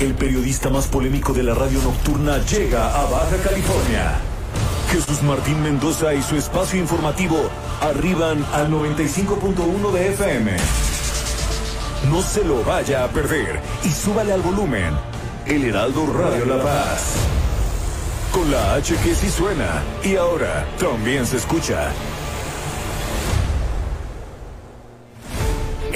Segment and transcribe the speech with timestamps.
[0.00, 4.16] El periodista más polémico de la radio nocturna llega a Baja California.
[4.92, 7.50] Jesús Martín Mendoza y su espacio informativo
[7.80, 10.56] arriban al 95.1 de FM.
[12.12, 14.94] No se lo vaya a perder y súbale al volumen.
[15.46, 17.14] El Heraldo Radio La Paz.
[18.32, 21.90] Con la H que sí suena y ahora también se escucha.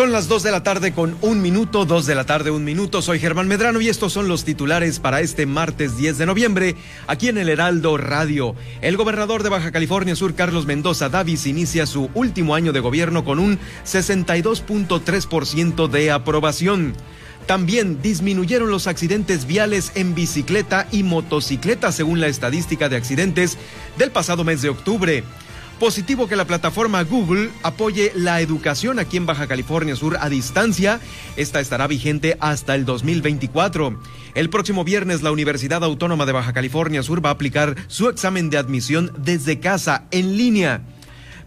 [0.00, 3.02] Son las 2 de la tarde con un minuto, 2 de la tarde, un minuto.
[3.02, 6.74] Soy Germán Medrano y estos son los titulares para este martes 10 de noviembre,
[7.06, 8.54] aquí en el Heraldo Radio.
[8.80, 13.26] El gobernador de Baja California Sur, Carlos Mendoza Davis, inicia su último año de gobierno
[13.26, 16.94] con un 62.3% de aprobación.
[17.44, 23.58] También disminuyeron los accidentes viales en bicicleta y motocicleta según la estadística de accidentes
[23.98, 25.24] del pasado mes de octubre.
[25.80, 31.00] Positivo que la plataforma Google apoye la educación aquí en Baja California Sur a distancia.
[31.38, 33.98] Esta estará vigente hasta el 2024.
[34.34, 38.50] El próximo viernes la Universidad Autónoma de Baja California Sur va a aplicar su examen
[38.50, 40.82] de admisión desde casa, en línea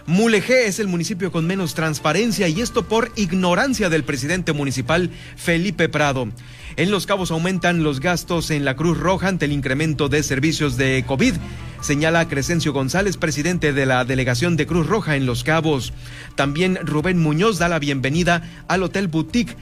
[0.08, 5.90] Mulegé es el municipio con menos transparencia y esto por ignorancia del presidente municipal Felipe
[5.90, 6.28] Prado.
[6.76, 10.78] En Los Cabos aumentan los gastos en la Cruz Roja ante el incremento de servicios
[10.78, 11.34] de COVID,
[11.82, 15.92] señala Crescencio González, presidente de la delegación de Cruz Roja en Los Cabos.
[16.36, 19.56] También Rubén Muñoz da la bienvenida al Hotel Boutique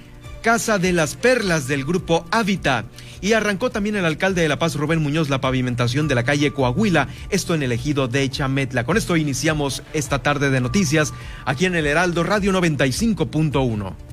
[0.43, 2.85] Casa de las Perlas del grupo Hábitat.
[3.21, 6.51] Y arrancó también el alcalde de La Paz, Rubén Muñoz, la pavimentación de la calle
[6.51, 8.85] Coahuila, esto en el ejido de Chametla.
[8.85, 11.13] Con esto iniciamos esta tarde de noticias
[11.45, 14.12] aquí en el Heraldo Radio 95.1.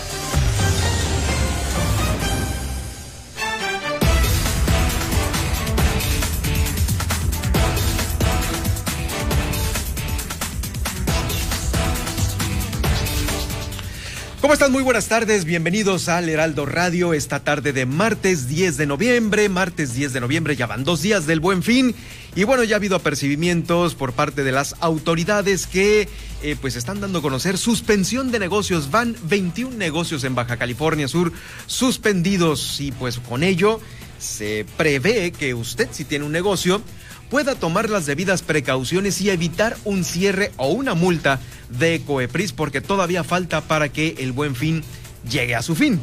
[14.51, 14.73] ¿Cómo están?
[14.73, 19.93] Muy buenas tardes, bienvenidos al Heraldo Radio esta tarde de martes 10 de noviembre, martes
[19.93, 21.95] 10 de noviembre, ya van dos días del buen fin.
[22.35, 26.09] Y bueno, ya ha habido apercibimientos por parte de las autoridades que
[26.43, 31.07] eh, pues están dando a conocer suspensión de negocios, van 21 negocios en Baja California
[31.07, 31.31] Sur
[31.65, 33.79] suspendidos y pues con ello
[34.19, 36.81] se prevé que usted si tiene un negocio
[37.29, 41.39] pueda tomar las debidas precauciones y evitar un cierre o una multa
[41.77, 44.83] de Coepris porque todavía falta para que el buen fin
[45.29, 45.99] llegue a su fin.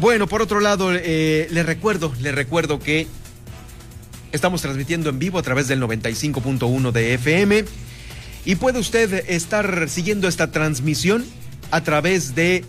[0.00, 3.06] Bueno, por otro lado, eh, le recuerdo, le recuerdo que
[4.32, 7.64] estamos transmitiendo en vivo a través del 95.1 de FM
[8.46, 11.24] Y puede usted estar siguiendo esta transmisión
[11.70, 12.64] a través de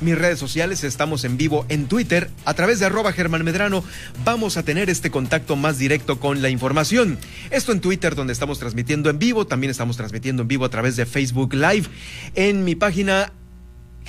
[0.00, 3.84] mis redes sociales, estamos en vivo en Twitter, a través de arroba Germán Medrano,
[4.24, 7.18] vamos a tener este contacto más directo con la información.
[7.50, 10.96] Esto en Twitter, donde estamos transmitiendo en vivo, también estamos transmitiendo en vivo a través
[10.96, 11.86] de Facebook Live,
[12.34, 13.32] en mi página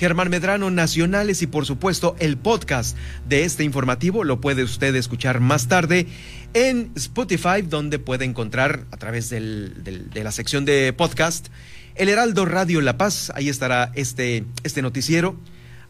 [0.00, 2.96] Germán Medrano Nacionales y por supuesto el podcast
[3.28, 6.06] de este informativo lo puede usted escuchar más tarde
[6.54, 11.48] en Spotify, donde puede encontrar a través de la sección de podcast
[11.96, 13.30] El Heraldo Radio La Paz.
[13.34, 15.36] Ahí estará este, este noticiero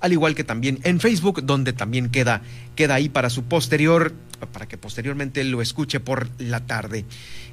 [0.01, 2.43] al igual que también en Facebook, donde también queda,
[2.75, 4.15] queda ahí para su posterior,
[4.53, 7.05] para que posteriormente lo escuche por la tarde.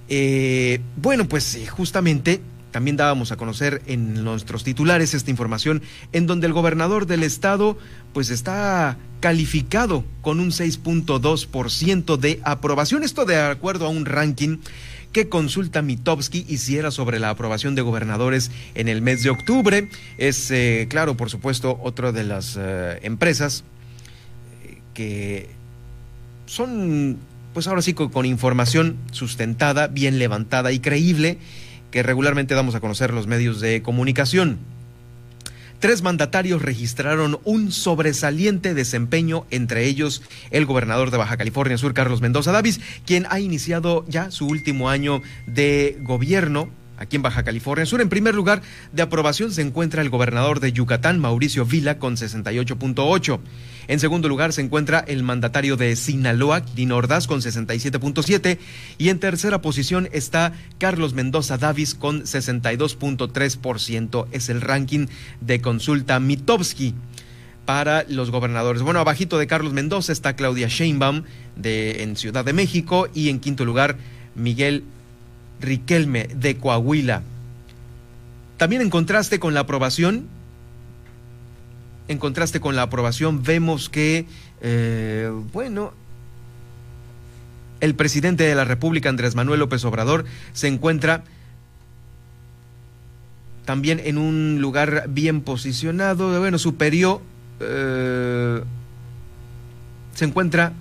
[0.09, 2.41] Eh, bueno, pues justamente
[2.71, 7.77] también dábamos a conocer en nuestros titulares esta información en donde el gobernador del estado
[8.13, 13.03] pues está calificado con un 6.2% de aprobación.
[13.03, 14.57] Esto de acuerdo a un ranking
[15.11, 19.89] que consulta Mitowski hiciera sobre la aprobación de gobernadores en el mes de octubre.
[20.17, 23.63] Es, eh, claro, por supuesto, otra de las eh, empresas
[24.63, 25.49] eh, que
[26.45, 27.17] son,
[27.53, 31.37] pues ahora sí, con, información sustentada, bien levantada y creíble,
[31.91, 34.59] que regularmente damos a conocer los medios de comunicación.
[35.79, 42.19] Tres mandatarios registraron un sobresaliente desempeño, entre ellos el gobernador de Baja California Sur, Carlos
[42.19, 47.85] Mendoza Davis, quien ha iniciado ya su último año de gobierno aquí en Baja California
[47.85, 48.01] Sur.
[48.01, 48.61] En primer lugar
[48.91, 53.39] de aprobación se encuentra el gobernador de Yucatán, Mauricio Vila, con 68.8.
[53.87, 58.57] En segundo lugar se encuentra el mandatario de Sinaloa, Dino Ordaz, con 67.7.
[58.97, 64.27] Y en tercera posición está Carlos Mendoza Davis con 62.3%.
[64.31, 65.07] Es el ranking
[65.39, 66.95] de consulta Mitowski
[67.65, 68.81] para los gobernadores.
[68.81, 71.23] Bueno, abajito de Carlos Mendoza está Claudia Sheinbaum
[71.57, 73.97] de, en Ciudad de México y en quinto lugar
[74.35, 74.85] Miguel
[75.61, 77.23] Riquelme de Coahuila.
[78.57, 80.27] También en contraste con la aprobación
[82.07, 84.25] en contraste con la aprobación, vemos que,
[84.61, 85.93] eh, bueno,
[87.79, 91.23] el presidente de la República, Andrés Manuel López Obrador, se encuentra
[93.65, 97.21] también en un lugar bien posicionado, bueno, superior,
[97.59, 98.61] eh,
[100.15, 100.73] se encuentra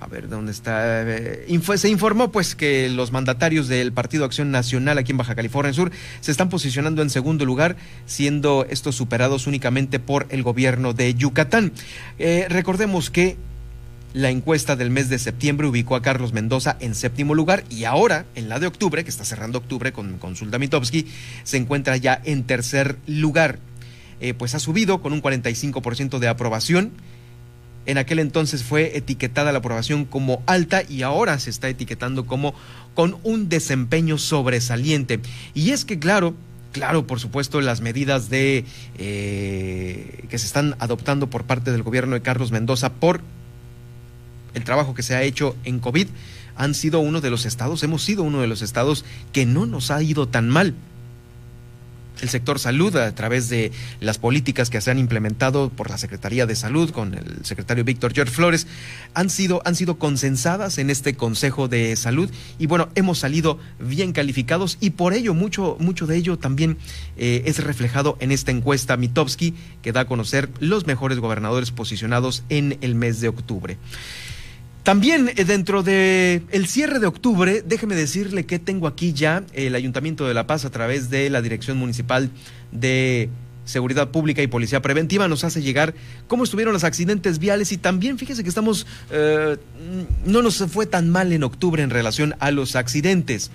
[0.00, 1.02] a ver dónde está.
[1.02, 5.72] Eh, se informó pues que los mandatarios del Partido Acción Nacional aquí en Baja California
[5.72, 7.76] Sur se están posicionando en segundo lugar,
[8.06, 11.72] siendo estos superados únicamente por el gobierno de Yucatán.
[12.18, 13.36] Eh, recordemos que
[14.14, 18.24] la encuesta del mes de septiembre ubicó a Carlos Mendoza en séptimo lugar y ahora,
[18.34, 21.06] en la de octubre, que está cerrando octubre con Consulta Mitowski,
[21.44, 23.58] se encuentra ya en tercer lugar.
[24.20, 26.92] Eh, pues ha subido con un 45% de aprobación
[27.90, 32.54] en aquel entonces fue etiquetada la aprobación como alta y ahora se está etiquetando como
[32.94, 35.20] con un desempeño sobresaliente.
[35.54, 36.34] Y es que, claro,
[36.72, 38.64] claro, por supuesto, las medidas de
[38.98, 43.22] eh, que se están adoptando por parte del gobierno de Carlos Mendoza por
[44.54, 46.08] el trabajo que se ha hecho en COVID
[46.56, 49.90] han sido uno de los estados, hemos sido uno de los estados que no nos
[49.90, 50.74] ha ido tan mal
[52.22, 56.46] el sector salud a través de las políticas que se han implementado por la Secretaría
[56.46, 58.66] de Salud con el secretario Víctor George Flores
[59.14, 64.12] han sido, han sido consensadas en este Consejo de Salud y bueno, hemos salido bien
[64.12, 66.78] calificados y por ello mucho, mucho de ello también
[67.16, 72.44] eh, es reflejado en esta encuesta Mitowski que da a conocer los mejores gobernadores posicionados
[72.48, 73.78] en el mes de octubre.
[74.82, 79.74] También eh, dentro de el cierre de octubre, déjeme decirle que tengo aquí ya el
[79.74, 82.30] Ayuntamiento de La Paz a través de la Dirección Municipal
[82.72, 83.28] de
[83.66, 85.94] Seguridad Pública y Policía Preventiva nos hace llegar
[86.28, 89.58] cómo estuvieron los accidentes viales y también fíjese que estamos, eh,
[90.24, 93.50] no nos fue tan mal en octubre en relación a los accidentes.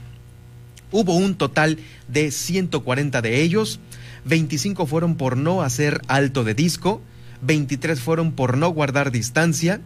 [0.91, 3.79] Hubo un total de 140 de ellos,
[4.25, 7.01] 25 fueron por no hacer alto de disco,
[7.41, 9.81] 23 fueron por no guardar distancia,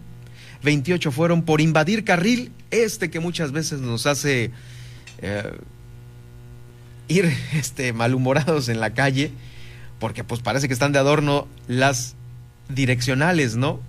[0.64, 4.52] 28 fueron por invadir carril, este que muchas veces nos hace
[5.20, 5.58] eh,
[7.08, 9.32] ir este, malhumorados en la calle,
[10.00, 12.16] porque pues parece que están de adorno las
[12.70, 13.80] direccionales, ¿no?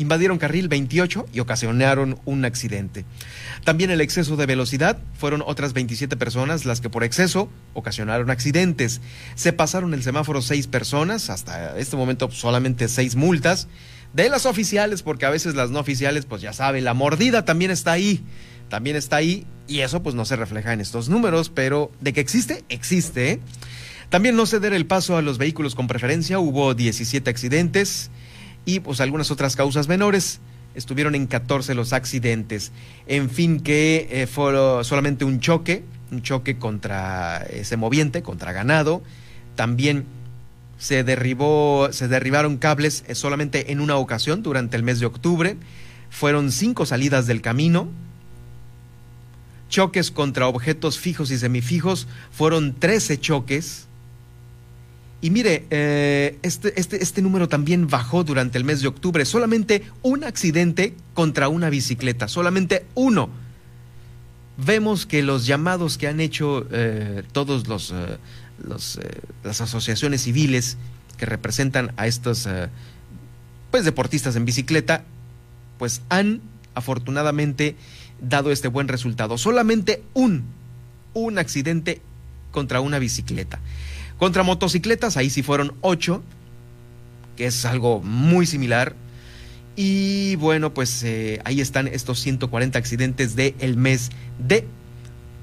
[0.00, 3.04] Invadieron carril 28 y ocasionaron un accidente.
[3.64, 9.00] También el exceso de velocidad fueron otras 27 personas las que por exceso ocasionaron accidentes.
[9.34, 13.66] Se pasaron el semáforo seis personas, hasta este momento solamente seis multas
[14.12, 17.70] de las oficiales, porque a veces las no oficiales, pues ya sabe, la mordida también
[17.70, 18.24] está ahí,
[18.68, 22.20] también está ahí, y eso pues no se refleja en estos números, pero de que
[22.20, 23.40] existe, existe.
[24.08, 28.10] También no ceder el paso a los vehículos con preferencia, hubo 17 accidentes
[28.64, 30.40] y pues algunas otras causas menores.
[30.74, 32.72] Estuvieron en 14 los accidentes.
[33.06, 34.52] En fin, que eh, fue
[34.84, 39.02] solamente un choque un choque contra ese moviente, contra ganado.
[39.54, 40.06] También
[40.78, 45.56] se derribó, se derribaron cables eh, solamente en una ocasión durante el mes de octubre.
[46.08, 47.88] Fueron cinco salidas del camino.
[49.68, 53.86] Choques contra objetos fijos y semifijos fueron 13 choques.
[55.20, 59.24] Y mire, eh, este, este, este número también bajó durante el mes de octubre.
[59.24, 63.28] Solamente un accidente contra una bicicleta, solamente uno.
[64.56, 67.92] Vemos que los llamados que han hecho eh, todos los,
[68.62, 68.98] los
[69.44, 70.76] las asociaciones civiles
[71.16, 72.48] que representan a estos
[73.70, 75.04] pues deportistas en bicicleta
[75.78, 76.40] pues han
[76.74, 77.76] afortunadamente
[78.20, 79.38] dado este buen resultado.
[79.38, 80.44] Solamente un,
[81.14, 82.00] un accidente
[82.50, 83.60] contra una bicicleta.
[84.18, 86.22] Contra motocicletas, ahí sí fueron ocho,
[87.36, 88.94] que es algo muy similar.
[89.76, 94.66] Y bueno, pues eh, ahí están estos 140 accidentes del mes de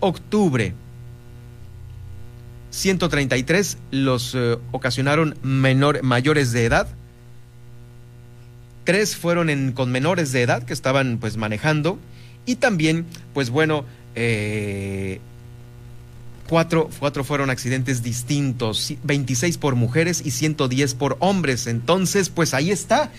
[0.01, 0.73] octubre.
[2.75, 6.87] 133 los eh, ocasionaron mayores de edad
[8.83, 11.97] tres fueron con menores de edad que estaban pues manejando
[12.45, 15.19] y también pues bueno eh,
[16.47, 21.67] cuatro, cuatro fueron accidentes distintos, 26 por mujeres y 110 por hombres.
[21.67, 23.11] Entonces pues ahí está.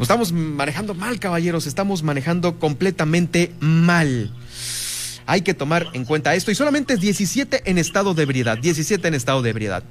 [0.00, 4.32] Estamos manejando mal, caballeros, estamos manejando completamente mal.
[5.28, 9.08] Hay que tomar en cuenta esto y solamente es 17 en estado de ebriedad, 17
[9.08, 9.84] en estado de ebriedad.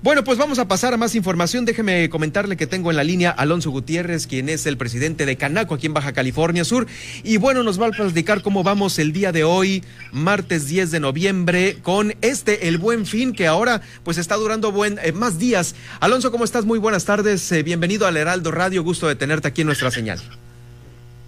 [0.00, 1.66] Bueno, pues vamos a pasar a más información.
[1.66, 5.74] Déjeme comentarle que tengo en la línea Alonso Gutiérrez, quien es el presidente de Canaco
[5.74, 6.86] aquí en Baja California Sur.
[7.22, 11.00] Y bueno, nos va a platicar cómo vamos el día de hoy, martes 10 de
[11.00, 15.74] noviembre, con este, el buen fin, que ahora pues está durando buen, eh, más días.
[16.00, 16.64] Alonso, ¿cómo estás?
[16.64, 17.52] Muy buenas tardes.
[17.52, 18.82] Eh, bienvenido al Heraldo Radio.
[18.82, 20.18] Gusto de tenerte aquí en nuestra señal.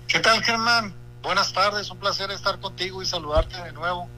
[0.06, 0.94] ¿Qué tal, Germán?
[1.22, 1.90] Buenas tardes.
[1.90, 4.08] Un placer estar contigo y saludarte de nuevo.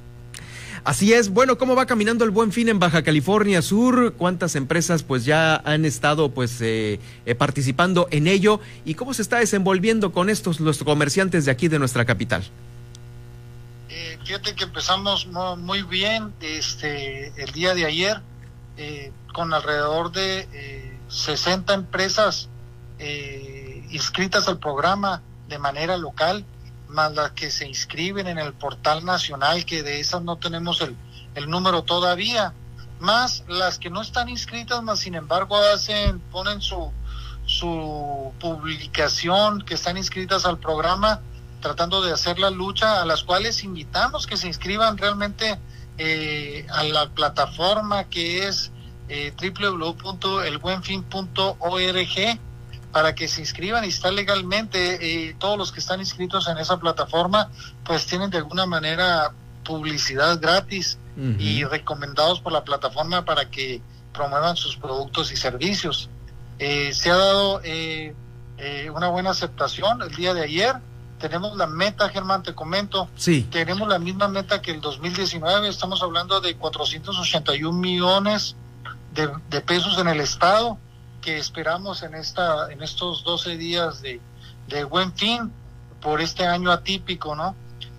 [0.84, 1.28] Así es.
[1.28, 4.14] Bueno, ¿cómo va caminando el buen fin en Baja California Sur?
[4.14, 8.60] ¿Cuántas empresas pues ya han estado pues eh, eh, participando en ello?
[8.84, 12.42] ¿Y cómo se está desenvolviendo con estos los comerciantes de aquí de nuestra capital?
[13.90, 18.20] Eh, fíjate que empezamos muy bien este el día de ayer
[19.32, 22.48] con alrededor de 60 empresas
[23.90, 26.44] inscritas al programa de manera local
[26.92, 30.96] más las que se inscriben en el portal nacional, que de esas no tenemos el,
[31.34, 32.52] el número todavía,
[33.00, 36.92] más las que no están inscritas, más sin embargo hacen, ponen su,
[37.46, 41.20] su publicación, que están inscritas al programa,
[41.60, 45.58] tratando de hacer la lucha, a las cuales invitamos que se inscriban realmente
[45.98, 48.70] eh, a la plataforma que es
[49.08, 52.38] eh, www.elbuenfin.org
[52.92, 55.28] para que se inscriban y está legalmente.
[55.28, 57.50] Eh, todos los que están inscritos en esa plataforma,
[57.84, 59.32] pues tienen de alguna manera
[59.64, 60.98] publicidad gratis
[61.38, 63.82] y recomendados por la plataforma para que
[64.14, 66.08] promuevan sus productos y servicios.
[66.58, 68.14] Eh, se ha dado eh,
[68.94, 70.76] una buena aceptación el día de ayer.
[71.18, 73.08] Tenemos la meta, Germán, te comento.
[73.14, 73.46] Sí.
[73.50, 75.68] Tenemos la misma meta que el 2019.
[75.68, 78.56] Estamos hablando de 481 millones
[79.12, 80.78] de, de pesos en el Estado
[81.22, 84.20] que esperamos en, esta, en estos 12 días de,
[84.84, 85.50] buen fin
[86.00, 87.54] por este año atípico, ¿no?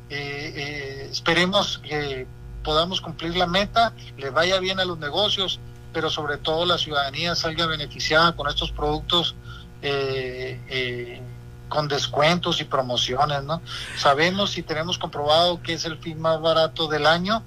[0.09, 2.27] Eh, eh, esperemos que
[2.63, 5.59] podamos cumplir la meta, le vaya bien a los negocios,
[5.93, 9.35] pero sobre todo la ciudadanía salga beneficiada con estos productos
[9.81, 11.21] eh,
[11.69, 13.61] con descuentos y promociones, ¿no?
[13.97, 17.43] Sabemos y tenemos comprobado que es el fin más barato del año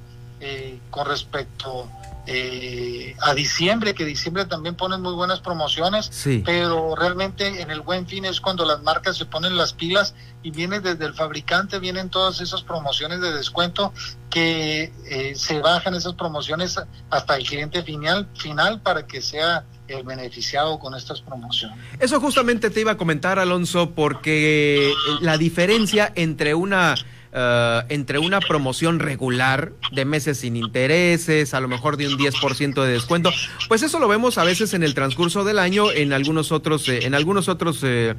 [0.91, 1.89] con respecto
[2.27, 6.11] eh, a diciembre, que diciembre también ponen muy buenas promociones,
[6.45, 10.51] pero realmente en el buen fin es cuando las marcas se ponen las pilas y
[10.51, 13.93] viene desde el fabricante, vienen todas esas promociones de descuento
[14.29, 16.79] que eh, se bajan esas promociones
[17.11, 21.79] hasta el cliente final, final para que sea el beneficiado con estas promociones.
[22.01, 26.97] Eso justamente te iba a comentar, Alonso, porque la diferencia entre una
[27.39, 32.83] eh, entre una promoción regular de meses sin intereses, a lo mejor de un 10%
[32.83, 33.31] de descuento,
[33.69, 37.01] pues eso lo vemos a veces en el transcurso del año, en algunos otros, eh,
[37.05, 38.15] en algunos otros, eh,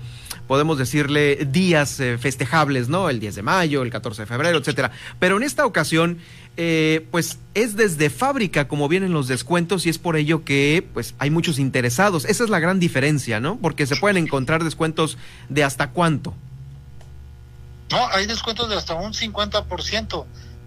[0.45, 3.09] podemos decirle, días festejables, ¿no?
[3.09, 4.91] El 10 de mayo, el 14 de febrero, etcétera.
[5.17, 6.19] Pero en esta ocasión,
[7.11, 11.31] pues es desde fábrica como vienen los descuentos y es por ello que pues hay
[11.31, 12.23] muchos interesados.
[12.25, 13.57] Esa es la gran diferencia, ¿no?
[13.57, 15.17] Porque se pueden encontrar descuentos
[15.49, 16.35] de hasta cuánto.
[17.91, 20.25] No, hay descuentos de hasta un 50%.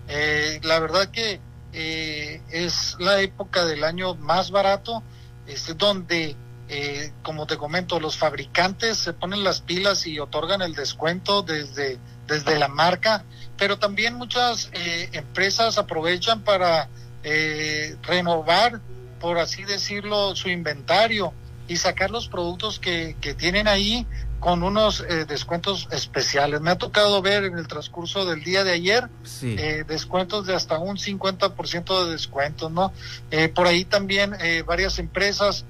[0.09, 1.41] Eh, la verdad que
[1.73, 5.03] eh, es la época del año más barato,
[5.47, 6.35] este, donde,
[6.69, 11.99] eh, como te comento, los fabricantes se ponen las pilas y otorgan el descuento desde,
[12.27, 13.25] desde la marca,
[13.57, 16.89] pero también muchas eh, empresas aprovechan para
[18.03, 18.81] renovar,
[19.21, 21.35] por así decirlo, su inventario
[21.69, 24.07] y sacar los productos que, que tienen ahí
[24.41, 26.61] con unos eh, descuentos especiales.
[26.63, 29.09] Me ha tocado ver en el transcurso del día de ayer
[29.43, 32.93] eh, descuentos de hasta un 50% de descuentos, ¿no?
[33.31, 34.35] Eh, por ahí también
[34.67, 35.65] varias empresas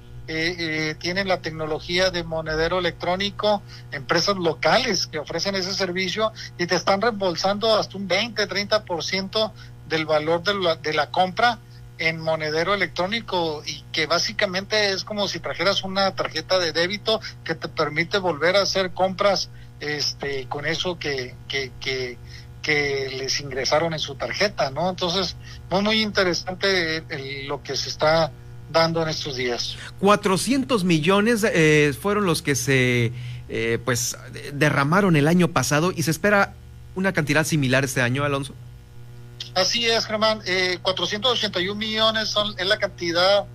[0.99, 3.61] tienen la tecnología de monedero electrónico,
[3.91, 9.51] empresas locales que ofrecen ese servicio y te están reembolsando hasta un 20, 30%
[9.89, 11.59] del valor de la, de la compra
[12.01, 17.53] en monedero electrónico y que básicamente es como si trajeras una tarjeta de débito que
[17.53, 22.17] te permite volver a hacer compras este con eso que, que, que,
[23.17, 24.89] les ingresaron en su tarjeta, ¿no?
[24.89, 25.35] Entonces,
[25.69, 27.03] muy, muy interesante
[27.45, 28.31] lo que se está
[28.71, 29.77] dando en estos días.
[29.99, 33.11] 400 millones eh, fueron los que se
[33.49, 34.17] eh, pues
[34.53, 36.55] derramaron el año pasado y se espera
[36.95, 38.55] una cantidad similar este año, Alonso.
[39.53, 40.41] Así es, Germán.
[40.45, 43.45] Eh, 481 millones son, es la cantidad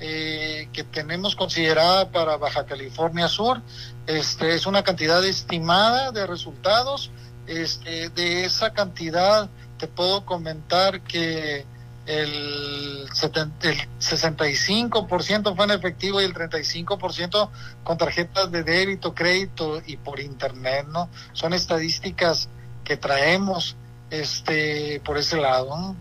[0.00, 3.62] eh, que tenemos considerada para Baja California Sur.
[4.06, 7.12] Este, es una cantidad estimada de resultados.
[7.46, 11.64] Este, de esa cantidad te puedo comentar que
[12.06, 17.48] el, el 65% fue en efectivo y el 35%
[17.84, 21.08] con tarjetas de débito, crédito y por internet, ¿no?
[21.32, 22.48] Son estadísticas
[22.82, 23.76] que traemos
[24.20, 25.94] este, por ese lado.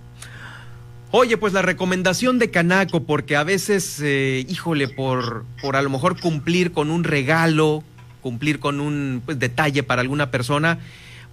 [1.12, 5.92] Oye, pues la recomendación de Canaco, porque a veces, eh, híjole, por, por a lo
[5.92, 7.84] mejor cumplir con un regalo,
[8.22, 10.80] cumplir con un pues, detalle para alguna persona,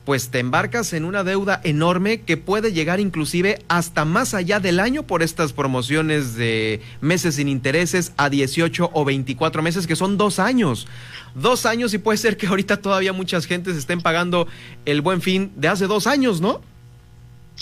[0.04, 4.80] pues te embarcas en una deuda enorme que puede llegar inclusive hasta más allá del
[4.80, 10.18] año por estas promociones de meses sin intereses a 18 o 24 meses, que son
[10.18, 10.88] dos años.
[11.34, 14.48] Dos años y puede ser que ahorita todavía muchas gentes estén pagando
[14.84, 16.60] el buen fin de hace dos años, ¿no?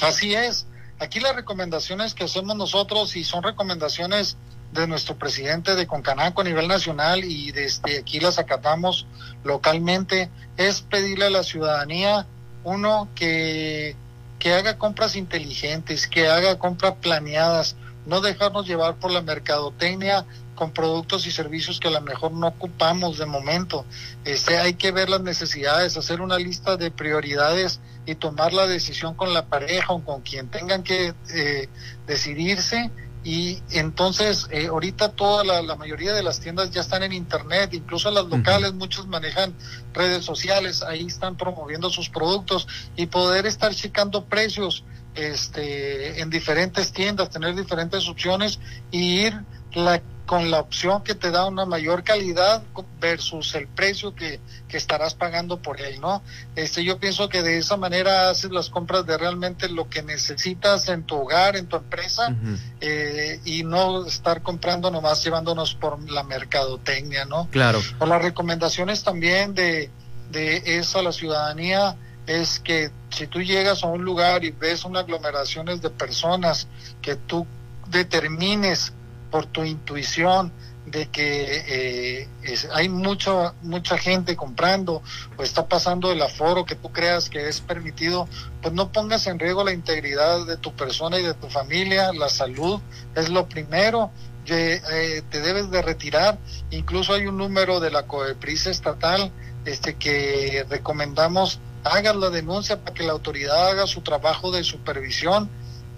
[0.01, 0.67] Así es.
[0.99, 4.37] Aquí las recomendaciones que hacemos nosotros y son recomendaciones
[4.73, 9.07] de nuestro presidente de Concanaco a nivel nacional y desde aquí las acatamos
[9.45, 12.27] localmente es pedirle a la ciudadanía
[12.65, 13.97] uno que
[14.39, 20.25] que haga compras inteligentes, que haga compras planeadas, no dejarnos llevar por la mercadotecnia
[20.59, 23.85] con productos y servicios que a lo mejor no ocupamos de momento.
[24.25, 29.15] Este, hay que ver las necesidades, hacer una lista de prioridades y tomar la decisión
[29.15, 31.69] con la pareja o con quien tengan que eh,
[32.09, 32.91] decidirse.
[33.23, 38.11] Y entonces, eh, ahorita toda la, mayoría de las tiendas ya están en internet, incluso
[38.11, 39.55] las locales, muchos manejan
[39.95, 42.67] redes sociales, ahí están promoviendo sus productos
[42.97, 44.83] y poder estar checando precios
[45.15, 48.59] este, en diferentes tiendas, tener diferentes opciones
[48.91, 49.45] y ir
[49.75, 52.63] la con la opción que te da una mayor calidad
[53.01, 56.23] versus el precio que, estarás pagando por él, ¿no?
[56.55, 60.89] Este, yo pienso que de esa manera haces las compras de realmente lo que necesitas
[60.89, 62.37] en tu hogar, en tu empresa,
[62.81, 67.49] eh, y no estar comprando nomás llevándonos por la mercadotecnia, ¿no?
[67.51, 67.81] Claro.
[67.99, 69.91] O las recomendaciones también de,
[70.31, 74.85] de eso a la ciudadanía es que si tú llegas a un lugar y ves
[74.85, 76.69] unas aglomeraciones de personas
[77.01, 77.47] que tú
[77.89, 78.93] determines
[79.31, 80.53] por tu intuición
[80.87, 82.29] de que eh,
[82.73, 85.03] hay mucho, mucha gente comprando
[85.37, 88.27] o está pasando el aforo que tú creas que es permitido,
[88.63, 92.29] pues no pongas en riesgo la integridad de tu persona y de tu familia, la
[92.31, 92.81] salud
[93.15, 94.11] es lo primero,
[94.47, 96.39] eh, te debes de retirar,
[96.71, 99.31] incluso hay un número de la COEPRIS estatal
[99.65, 105.49] este que recomendamos hagas la denuncia para que la autoridad haga su trabajo de supervisión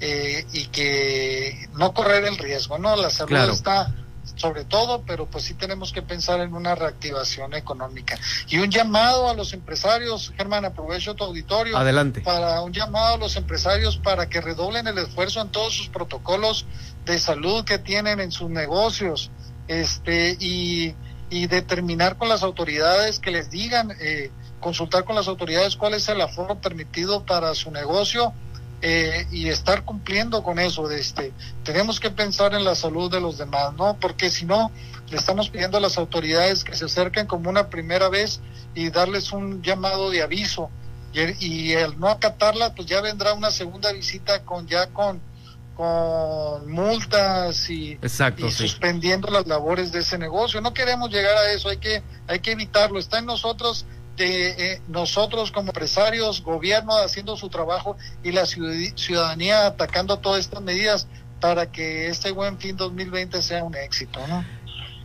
[0.01, 2.97] eh, y que no correr el riesgo, ¿no?
[2.97, 3.95] La salud está
[4.37, 8.19] sobre todo, pero pues sí tenemos que pensar en una reactivación económica.
[8.49, 11.77] Y un llamado a los empresarios, Germán, aprovecho tu auditorio.
[11.77, 12.23] Adelante.
[12.23, 16.65] Para un llamado a los empresarios para que redoblen el esfuerzo en todos sus protocolos
[17.05, 19.31] de salud que tienen en sus negocios,
[19.69, 20.95] este, y,
[21.29, 26.09] y determinar con las autoridades que les digan, eh, consultar con las autoridades cuál es
[26.09, 28.33] el aforo permitido para su negocio
[28.83, 30.89] eh, y estar cumpliendo con eso.
[30.89, 31.33] De este,
[31.65, 33.97] tenemos que pensar en la salud de los demás, ¿no?
[34.01, 34.71] Porque si no,
[35.11, 38.41] le estamos pidiendo a las autoridades que se acerquen como una primera vez
[38.75, 40.71] y darles un llamado de aviso.
[41.13, 45.21] Y, el no acatarla, pues ya vendrá una segunda visita con ya con
[45.77, 47.99] con multas y,
[48.51, 50.61] suspendiendo las labores de ese negocio.
[50.61, 52.99] No queremos llegar a eso, hay que, hay que evitarlo.
[52.99, 53.87] Está en nosotros
[54.25, 61.07] eh, nosotros como empresarios, gobierno haciendo su trabajo y la ciudadanía atacando todas estas medidas
[61.41, 64.45] para que este buen fin 2020 sea un éxito, ¿no?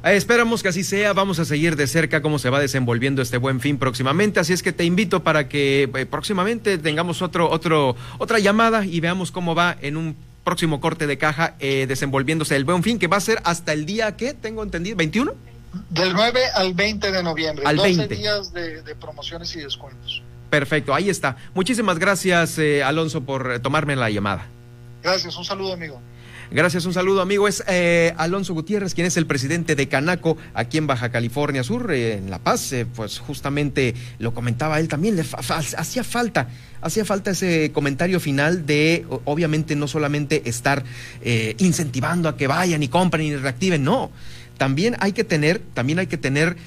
[0.04, 1.14] Esperamos que así sea.
[1.14, 4.40] Vamos a seguir de cerca cómo se va desenvolviendo este buen fin próximamente.
[4.40, 9.00] Así es que te invito para que eh, próximamente tengamos otro, otro, otra llamada y
[9.00, 13.08] veamos cómo va en un próximo corte de caja eh, desenvolviéndose el buen fin, que
[13.08, 15.34] va a ser hasta el día que tengo entendido, 21.
[15.90, 17.66] Del 9 al 20 de noviembre.
[17.66, 20.22] Al 12 días de, promociones y descuentos.
[20.50, 21.36] Perfecto, ahí está.
[21.54, 24.48] Muchísimas gracias, Alonso, por tomarme la llamada.
[25.04, 26.02] Gracias, un saludo, amigo.
[26.52, 27.48] Gracias, un saludo amigo.
[27.48, 31.92] Es eh, Alonso Gutiérrez, quien es el presidente de Canaco aquí en Baja California Sur,
[31.92, 32.72] eh, en La Paz.
[32.72, 36.50] Eh, pues justamente lo comentaba él también, le hacía falta,
[36.82, 40.84] hacía falta ese comentario final de, obviamente, no solamente estar
[41.58, 44.12] incentivando a que vayan y compren y reactiven, no.
[44.58, 46.58] También hay que tener, también hay que tener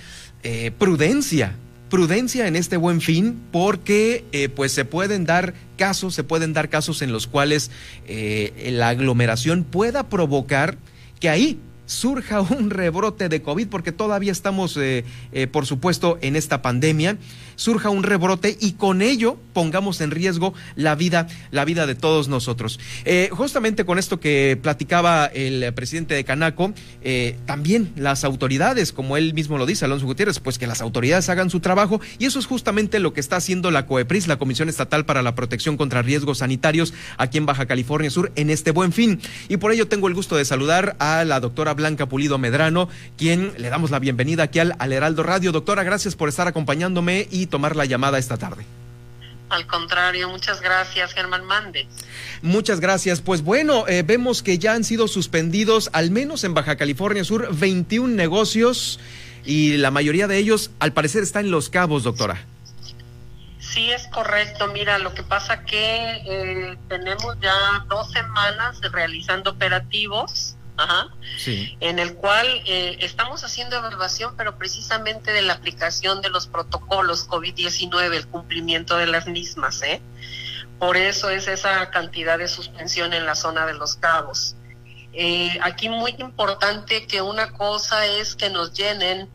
[0.78, 1.54] prudencia
[1.88, 6.68] prudencia en este buen fin porque eh, pues se pueden dar casos, se pueden dar
[6.68, 7.70] casos en los cuales
[8.06, 10.76] eh, la aglomeración pueda provocar
[11.20, 15.04] que ahí surja un rebrote de COVID, porque todavía estamos, eh,
[15.50, 17.16] por supuesto, en esta pandemia
[17.58, 22.28] surja un rebrote y con ello pongamos en riesgo la vida, la vida de todos
[22.28, 22.78] nosotros.
[23.04, 29.16] Eh, justamente con esto que platicaba el presidente de Canaco, eh, también las autoridades, como
[29.16, 32.38] él mismo lo dice, Alonso Gutiérrez, pues que las autoridades hagan su trabajo y eso
[32.38, 36.02] es justamente lo que está haciendo la COEPRIS, la Comisión Estatal para la Protección contra
[36.02, 39.20] Riesgos Sanitarios aquí en Baja California Sur en este buen fin.
[39.48, 43.52] Y por ello tengo el gusto de saludar a la doctora Blanca Pulido Medrano, quien
[43.58, 45.50] le damos la bienvenida aquí al, al Heraldo Radio.
[45.50, 48.64] Doctora, gracias por estar acompañándome y tomar la llamada esta tarde.
[49.48, 51.86] Al contrario, muchas gracias, Germán Mande.
[52.42, 53.20] Muchas gracias.
[53.22, 57.48] Pues bueno, eh, vemos que ya han sido suspendidos, al menos en Baja California Sur,
[57.54, 59.00] 21 negocios
[59.44, 62.44] y la mayoría de ellos, al parecer, está en Los Cabos, doctora.
[63.58, 64.66] Sí, es correcto.
[64.68, 71.08] Mira, lo que pasa que eh, tenemos ya dos semanas realizando operativos Ajá,
[71.44, 77.28] en el cual eh, estamos haciendo evaluación, pero precisamente de la aplicación de los protocolos
[77.28, 79.82] COVID-19, el cumplimiento de las mismas.
[79.82, 80.00] ¿eh?
[80.78, 84.54] Por eso es esa cantidad de suspensión en la zona de los cabos.
[85.12, 89.28] Eh, aquí muy importante que una cosa es que nos llenen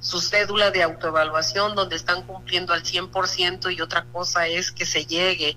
[0.00, 5.06] su cédula de autoevaluación donde están cumpliendo al 100% y otra cosa es que se
[5.06, 5.56] llegue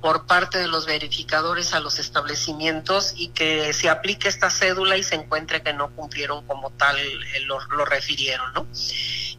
[0.00, 5.02] por parte de los verificadores a los establecimientos y que se aplique esta cédula y
[5.02, 8.66] se encuentre que no cumplieron como tal eh, lo, refirieron, ¿no?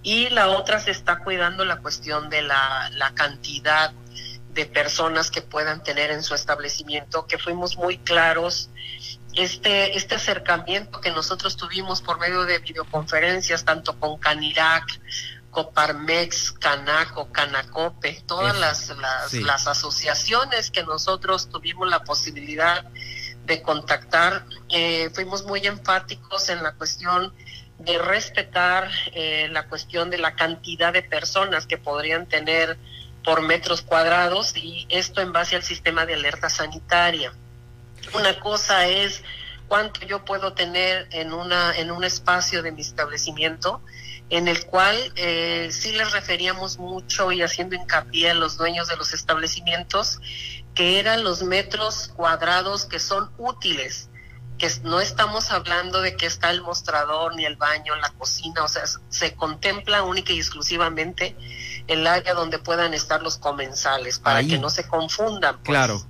[0.03, 3.91] Y la otra se está cuidando la cuestión de la, la cantidad
[4.53, 8.69] de personas que puedan tener en su establecimiento, que fuimos muy claros
[9.35, 14.85] este, este acercamiento que nosotros tuvimos por medio de videoconferencias, tanto con Canirac,
[15.51, 18.93] Coparmex, Canaco, Canacope, todas las,
[19.33, 22.85] las, asociaciones que nosotros tuvimos la posibilidad
[23.45, 27.33] de contactar, eh, fuimos muy enfáticos en la cuestión
[27.79, 32.77] de respetar eh, la cuestión de la cantidad de personas que podrían tener
[33.23, 37.33] por metros cuadrados y esto en base al sistema de alerta sanitaria.
[38.13, 39.23] Una cosa es
[39.67, 43.81] cuánto yo puedo tener en una en un espacio de mi establecimiento
[44.29, 48.95] en el cual eh, sí les referíamos mucho y haciendo hincapié a los dueños de
[48.95, 50.19] los establecimientos
[50.75, 54.09] que eran los metros cuadrados que son útiles,
[54.57, 58.67] que no estamos hablando de que está el mostrador, ni el baño, la cocina, o
[58.67, 61.35] sea, se contempla única y exclusivamente
[61.87, 65.55] el área donde puedan estar los comensales, para que no se confundan.
[65.55, 65.65] Pues.
[65.65, 66.05] Claro.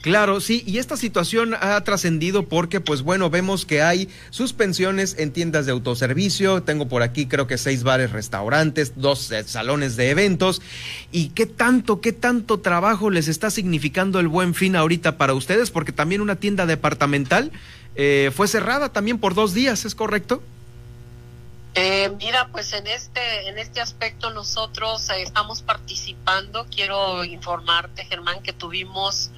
[0.00, 5.32] Claro, sí, y esta situación ha trascendido porque, pues bueno, vemos que hay suspensiones en
[5.32, 10.10] tiendas de autoservicio, tengo por aquí creo que seis bares, restaurantes, dos eh, salones de
[10.10, 10.62] eventos,
[11.10, 15.72] y qué tanto, qué tanto trabajo les está significando el buen fin ahorita para ustedes,
[15.72, 17.50] porque también una tienda departamental
[17.96, 20.40] eh, fue cerrada también por dos días, ¿es correcto?
[21.74, 26.66] Eh, mira, pues en este en este aspecto nosotros estamos participando.
[26.74, 29.30] Quiero informarte, Germán, que tuvimos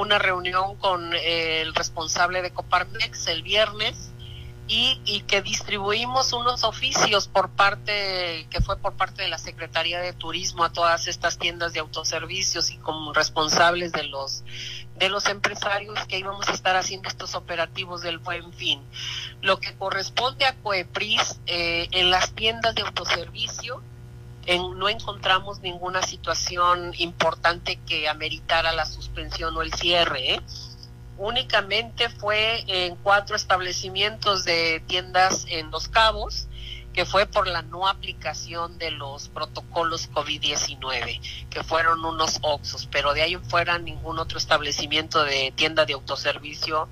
[0.00, 4.12] una reunión con el responsable de Coparmex el viernes
[4.68, 10.00] y, y, que distribuimos unos oficios por parte, que fue por parte de la Secretaría
[10.00, 14.42] de Turismo a todas estas tiendas de autoservicios y como responsables de los
[14.96, 18.80] de los empresarios que íbamos a estar haciendo estos operativos del buen fin.
[19.42, 23.82] Lo que corresponde a Coepris eh, en las tiendas de autoservicio,
[24.76, 30.34] no encontramos ninguna situación importante que ameritara la suspensión o el cierre.
[30.34, 30.40] ¿eh?
[31.18, 36.46] Únicamente fue en cuatro establecimientos de tiendas en Los Cabos,
[36.92, 43.12] que fue por la no aplicación de los protocolos COVID-19, que fueron unos Oxos, pero
[43.12, 46.88] de ahí fuera ningún otro establecimiento de tienda de autoservicio,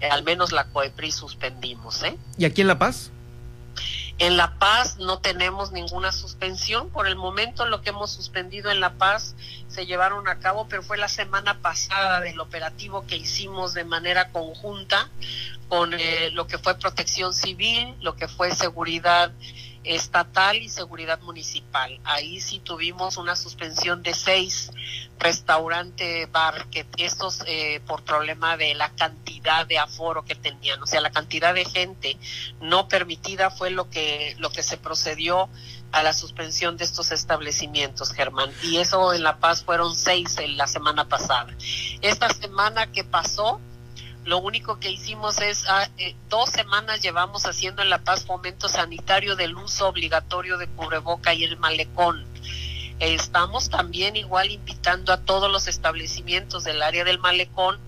[0.00, 2.02] eh, al menos la COEPRI suspendimos.
[2.02, 2.16] ¿eh?
[2.36, 3.12] ¿Y aquí en La Paz?
[4.18, 6.88] En La Paz no tenemos ninguna suspensión.
[6.90, 9.34] Por el momento lo que hemos suspendido en La Paz
[9.68, 14.30] se llevaron a cabo, pero fue la semana pasada del operativo que hicimos de manera
[14.30, 15.08] conjunta
[15.68, 19.32] con eh, lo que fue protección civil, lo que fue seguridad
[19.84, 22.00] estatal y seguridad municipal.
[22.04, 24.70] Ahí sí tuvimos una suspensión de seis
[25.18, 30.86] restaurante bar que estos eh, por problema de la cantidad de aforo que tenían, o
[30.86, 32.18] sea, la cantidad de gente
[32.60, 35.48] no permitida fue lo que lo que se procedió
[35.92, 38.50] a la suspensión de estos establecimientos, Germán.
[38.64, 41.54] Y eso en La Paz fueron seis en la semana pasada.
[42.02, 43.60] Esta semana que pasó,
[44.24, 48.68] lo único que hicimos es, ah, eh, dos semanas llevamos haciendo en La Paz fomento
[48.68, 52.24] sanitario del uso obligatorio de cubreboca y el malecón.
[53.00, 57.78] estamos también igual invitando a todos los establecimientos del área del malecón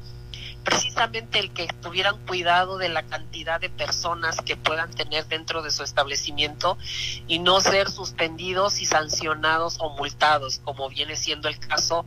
[0.66, 5.70] precisamente el que tuvieran cuidado de la cantidad de personas que puedan tener dentro de
[5.70, 6.76] su establecimiento
[7.28, 12.04] y no ser suspendidos y sancionados o multados, como viene siendo el caso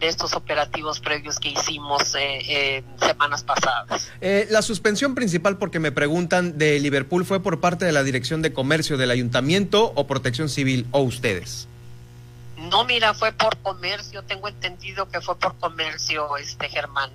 [0.00, 4.10] de estos operativos previos que hicimos eh, semanas pasadas.
[4.20, 8.40] Eh, la suspensión principal, porque me preguntan, de Liverpool fue por parte de la Dirección
[8.40, 11.68] de Comercio del Ayuntamiento o Protección Civil o ustedes.
[12.56, 17.10] No, mira, fue por comercio, tengo entendido que fue por comercio, este Germán.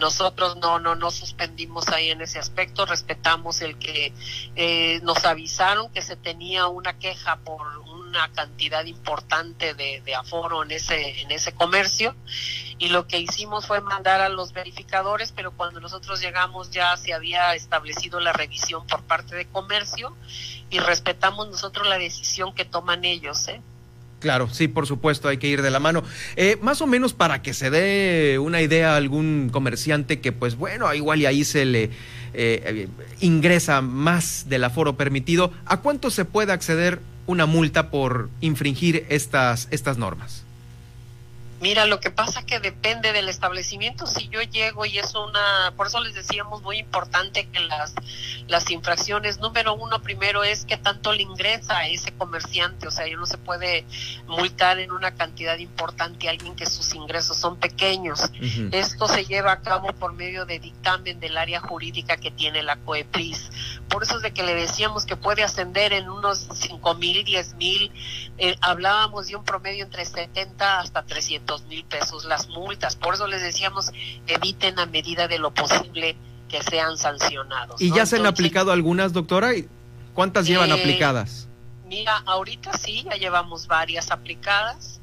[0.00, 4.12] Nosotros no, no, no suspendimos ahí en ese aspecto, respetamos el que
[4.56, 10.64] eh, nos avisaron que se tenía una queja por una cantidad importante de, de, aforo
[10.64, 12.16] en ese, en ese comercio
[12.78, 17.12] y lo que hicimos fue mandar a los verificadores, pero cuando nosotros llegamos ya se
[17.12, 20.16] había establecido la revisión por parte de comercio
[20.70, 23.60] y respetamos nosotros la decisión que toman ellos, ¿eh?
[24.20, 26.04] Claro, sí, por supuesto, hay que ir de la mano.
[26.36, 30.56] Eh, más o menos para que se dé una idea a algún comerciante que, pues
[30.56, 31.90] bueno, igual y ahí se le
[32.34, 32.88] eh,
[33.20, 39.68] ingresa más del aforo permitido, ¿a cuánto se puede acceder una multa por infringir estas,
[39.70, 40.44] estas normas?
[41.60, 44.06] Mira, lo que pasa que depende del establecimiento.
[44.06, 47.94] Si yo llego y es una, por eso les decíamos muy importante que las
[48.50, 53.06] las infracciones, número uno, primero es que tanto le ingresa a ese comerciante, o sea,
[53.06, 53.84] ya no se puede
[54.26, 58.20] multar en una cantidad importante a alguien que sus ingresos son pequeños.
[58.72, 62.76] Esto se lleva a cabo por medio de dictamen del área jurídica que tiene la
[62.76, 63.50] COEPRIS.
[63.88, 67.54] Por eso es de que le decíamos que puede ascender en unos cinco mil, diez
[67.54, 67.92] mil,
[68.38, 72.96] eh, hablábamos de un promedio entre 70 hasta 300 mil pesos las multas.
[72.96, 73.90] Por eso les decíamos,
[74.26, 76.16] eviten a medida de lo posible
[76.48, 77.80] que sean sancionados.
[77.80, 79.50] ¿Y ya se han aplicado algunas, doctora?
[80.14, 81.48] ¿Cuántas llevan eh, aplicadas?
[81.86, 84.99] Mira, ahorita sí, ya llevamos varias aplicadas.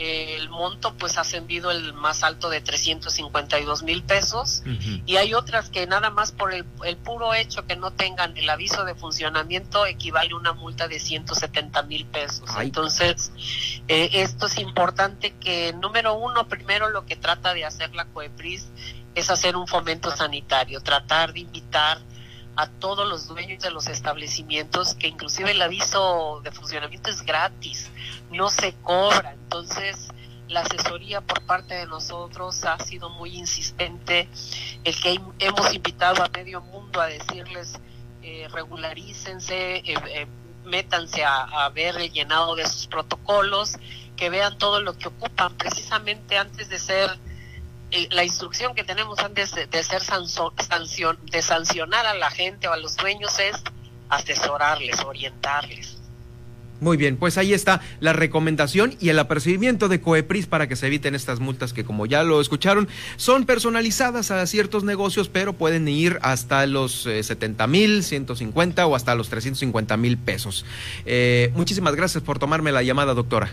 [0.00, 4.62] El monto pues ha ascendido el más alto de 352 mil pesos.
[5.04, 6.64] Y hay otras que nada más por el,
[7.04, 11.82] puro hecho que no tengan el aviso de funcionamiento equivale a una multa de 170
[11.82, 12.48] mil pesos.
[12.58, 13.30] Entonces,
[13.88, 18.68] eh, esto es importante que número uno, primero lo que trata de hacer la COEPRIS
[19.14, 21.98] es hacer un fomento sanitario, tratar de invitar
[22.56, 27.90] a todos los dueños de los establecimientos, que inclusive el aviso de funcionamiento es gratis,
[28.30, 29.32] no se cobra.
[29.32, 30.08] Entonces,
[30.48, 34.28] la asesoría por parte de nosotros ha sido muy insistente,
[34.84, 37.78] el que hemos invitado a medio mundo a decirles
[38.22, 40.26] eh, regularícense, eh, eh,
[40.64, 43.76] métanse a, a, ver llenado de sus protocolos,
[44.16, 47.18] que vean todo lo que ocupan precisamente antes de ser
[48.10, 52.76] la instrucción que tenemos antes de, ser sanción, de sancionar a la gente o a
[52.76, 53.56] los dueños es
[54.08, 55.99] asesorarles, orientarles.
[56.80, 60.86] Muy bien, pues ahí está la recomendación y el apercibimiento de COEPRIS para que se
[60.86, 65.86] eviten estas multas que, como ya lo escucharon, son personalizadas a ciertos negocios, pero pueden
[65.88, 70.64] ir hasta los 70 eh, mil, 150 o hasta los 350 mil pesos.
[71.04, 73.50] Eh, muchísimas gracias por tomarme la llamada, doctora.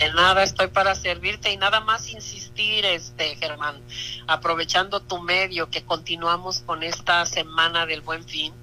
[0.00, 3.82] De nada, estoy para servirte y nada más insistir, este Germán,
[4.26, 8.54] aprovechando tu medio que continuamos con esta semana del Buen Fin,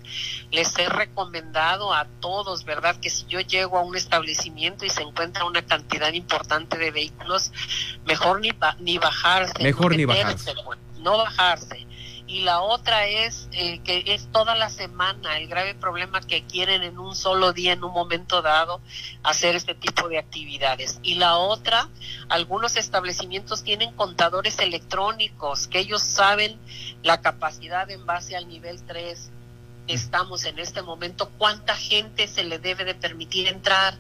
[0.49, 2.99] les he recomendado a todos, ¿verdad?
[2.99, 7.51] Que si yo llego a un establecimiento y se encuentra una cantidad importante de vehículos,
[8.05, 9.61] mejor ni, ni bajarse.
[9.61, 10.55] Mejor ni bajarse.
[11.01, 11.85] No bajarse
[12.27, 16.83] y la otra es eh, que es toda la semana el grave problema que quieren
[16.83, 18.81] en un solo día, en un momento dado,
[19.23, 20.99] hacer este tipo de actividades.
[21.03, 21.89] Y la otra,
[22.27, 26.59] algunos establecimientos tienen contadores electrónicos que ellos saben
[27.01, 29.31] la capacidad en base al nivel 3
[29.87, 33.97] estamos en este momento, cuánta gente se le debe de permitir entrar.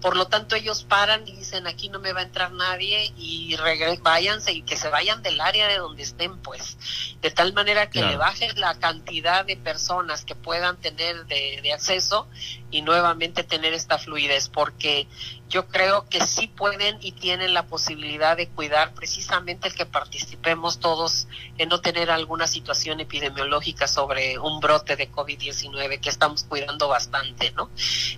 [0.00, 3.56] Por lo tanto, ellos paran y dicen, aquí no me va a entrar nadie y
[4.02, 6.76] váyanse y que se vayan del área de donde estén, pues.
[7.20, 11.72] De tal manera que le bajen la cantidad de personas que puedan tener de, de
[11.72, 12.28] acceso
[12.70, 15.08] y nuevamente tener esta fluidez, porque
[15.48, 20.78] yo creo que sí pueden y tienen la posibilidad de cuidar precisamente el que participemos
[20.78, 26.88] todos en no tener alguna situación epidemiológica sobre un brote de COVID-19 que estamos cuidando
[26.88, 27.70] bastante, ¿no?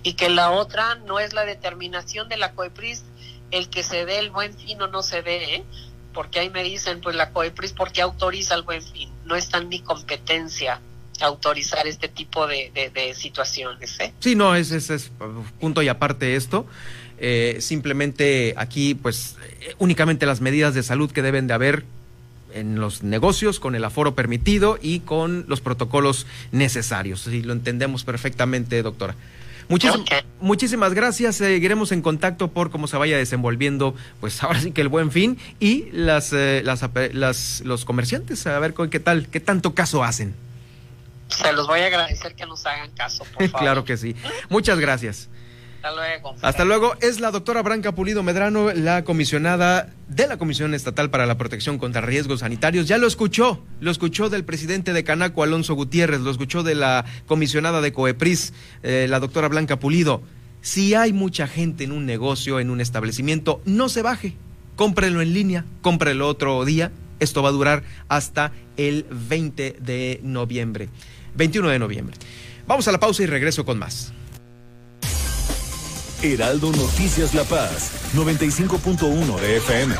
[0.03, 3.03] Y que la otra no es la determinación de la COEPRIS
[3.51, 5.63] el que se dé el buen fin o no se dé, ¿eh?
[6.13, 9.09] porque ahí me dicen, pues la COEPRIS, ¿por qué autoriza el buen fin?
[9.25, 10.81] No está en mi competencia
[11.21, 13.99] autorizar este tipo de, de, situaciones.
[13.99, 14.13] ¿eh?
[14.19, 15.11] Sí, no, es, es, es
[15.59, 16.65] punto y aparte esto.
[17.23, 21.85] Eh, simplemente aquí, pues, eh, únicamente las medidas de salud que deben de haber
[22.51, 27.21] en los negocios con el aforo permitido y con los protocolos necesarios.
[27.21, 29.15] Si lo entendemos perfectamente, doctora.
[30.41, 31.35] Muchísimas gracias.
[31.35, 35.37] Seguiremos en contacto por cómo se vaya desenvolviendo, pues ahora sí que el buen fin
[35.59, 40.33] y las, eh, las, las, los comerciantes, a ver qué tal, qué tanto caso hacen.
[41.29, 43.59] Se los voy a agradecer que nos hagan caso, por favor.
[43.61, 44.15] claro que sí.
[44.49, 45.29] Muchas gracias.
[45.81, 46.35] Hasta luego.
[46.43, 46.95] Hasta luego.
[47.01, 51.79] Es la doctora Branca Pulido Medrano, la comisionada de la Comisión Estatal para la Protección
[51.79, 52.87] contra Riesgos Sanitarios.
[52.87, 57.05] Ya lo escuchó, lo escuchó del presidente de Canaco, Alonso Gutiérrez, lo escuchó de la
[57.25, 60.21] comisionada de COEPRIS, eh, la doctora Blanca Pulido.
[60.61, 64.35] Si hay mucha gente en un negocio, en un establecimiento, no se baje.
[64.75, 66.91] Cómprelo en línea, cómprelo otro día.
[67.19, 70.89] Esto va a durar hasta el 20 de noviembre.
[71.33, 72.15] 21 de noviembre.
[72.67, 74.13] Vamos a la pausa y regreso con más.
[76.23, 79.95] Heraldo Noticias La Paz, 95.1 de FM.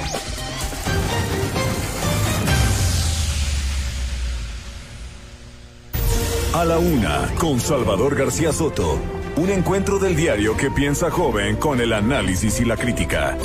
[6.54, 9.00] A la una, con Salvador García Soto.
[9.36, 13.38] Un encuentro del diario que piensa joven con el análisis y la crítica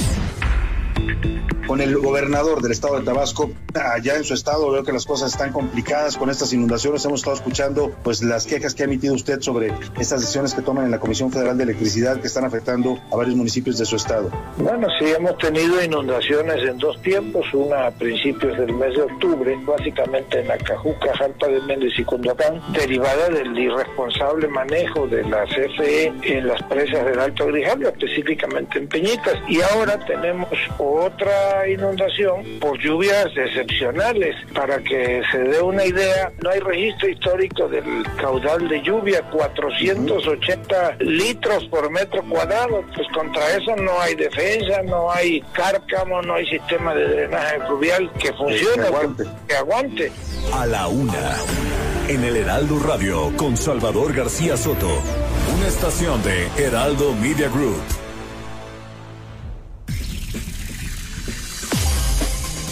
[1.66, 3.50] con el gobernador del estado de Tabasco.
[3.74, 7.04] Allá en su estado veo que las cosas están complicadas con estas inundaciones.
[7.04, 10.84] Hemos estado escuchando pues las quejas que ha emitido usted sobre estas decisiones que toman
[10.84, 14.30] en la Comisión Federal de Electricidad que están afectando a varios municipios de su estado.
[14.56, 19.58] Bueno, sí, hemos tenido inundaciones en dos tiempos, una a principios del mes de octubre,
[19.66, 26.12] básicamente en Acajuca, Jalpa de Méndez y Cundacán, derivada del irresponsable manejo de la CFE
[26.22, 29.36] en las presas del Alto Grijalio, específicamente en Peñitas.
[29.48, 30.48] Y ahora tenemos
[30.78, 34.34] otra inundación por lluvias excepcionales.
[34.54, 37.84] Para que se dé una idea, no hay registro histórico del
[38.16, 42.84] caudal de lluvia, 480 litros por metro cuadrado.
[42.94, 48.10] Pues contra eso no hay defensa, no hay cárcamo, no hay sistema de drenaje fluvial
[48.18, 49.24] que funcione, que aguante.
[49.48, 50.12] que aguante.
[50.52, 51.36] A la una,
[52.08, 54.90] en el Heraldo Radio, con Salvador García Soto,
[55.56, 58.05] una estación de Heraldo Media Group.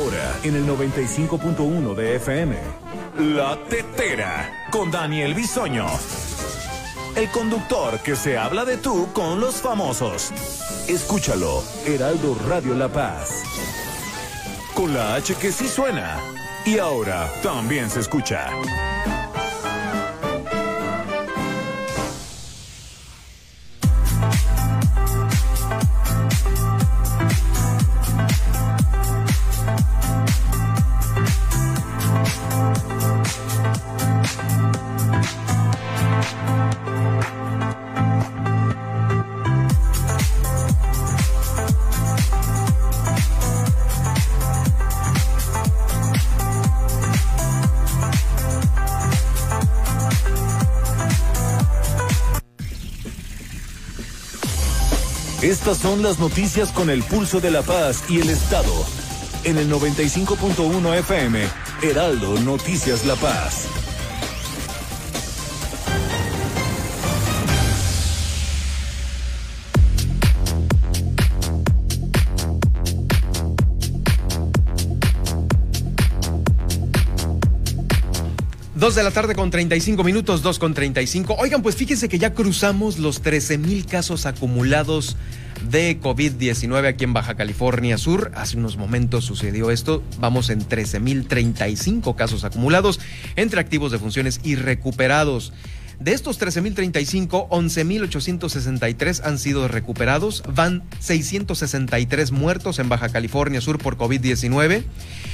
[0.00, 2.56] Ahora en el 95.1 de FM.
[3.18, 5.86] La Tetera con Daniel Bisoño.
[7.16, 10.32] El conductor que se habla de tú con los famosos.
[10.88, 13.42] Escúchalo, Heraldo Radio La Paz.
[14.74, 16.18] Con la H que sí suena.
[16.64, 18.48] Y ahora también se escucha.
[55.74, 58.72] Son las noticias con el pulso de la paz y el Estado.
[59.44, 61.40] En el 95.1 FM,
[61.82, 63.66] Heraldo Noticias La Paz.
[78.74, 81.36] Dos de la tarde con 35 minutos, dos con 35.
[81.38, 85.16] Oigan, pues fíjense que ya cruzamos los 13 mil casos acumulados
[85.70, 88.32] de COVID-19 aquí en Baja California Sur.
[88.34, 90.02] Hace unos momentos sucedió esto.
[90.18, 93.00] Vamos en 13 mil 35 casos acumulados
[93.36, 95.52] entre activos de funciones y recuperados.
[96.00, 100.42] De estos 13.035, 11.863 han sido recuperados.
[100.48, 104.82] Van 663 muertos en Baja California Sur por COVID-19.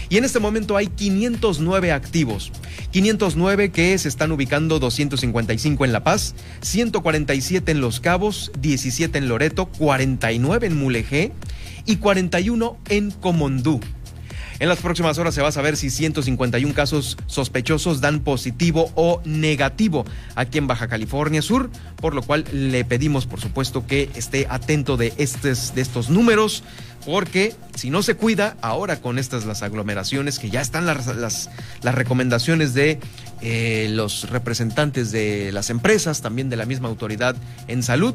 [0.08, 2.50] Y en este momento hay 509 activos.
[2.90, 9.28] 509 que se están ubicando 255 en La Paz, 147 en Los Cabos, 17 en
[9.28, 11.32] Loreto, 49 en Mulegé
[11.84, 13.80] y 41 en Comondú.
[14.58, 19.20] En las próximas horas se va a saber si 151 casos sospechosos dan positivo o
[19.24, 24.46] negativo aquí en Baja California Sur, por lo cual le pedimos, por supuesto, que esté
[24.48, 26.62] atento de, estos, de estos números,
[27.04, 31.50] porque si no se cuida, ahora con estas las aglomeraciones, que ya están las, las,
[31.82, 32.98] recomendaciones de
[33.42, 37.36] eh, los representantes de las empresas, también de la misma autoridad
[37.68, 38.14] en salud,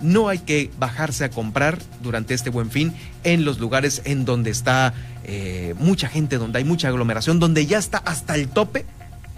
[0.00, 4.50] no hay que bajarse a comprar durante este buen fin en los lugares en donde
[4.50, 4.94] está
[5.24, 8.84] eh, mucha gente, donde hay mucha aglomeración, donde ya está hasta el tope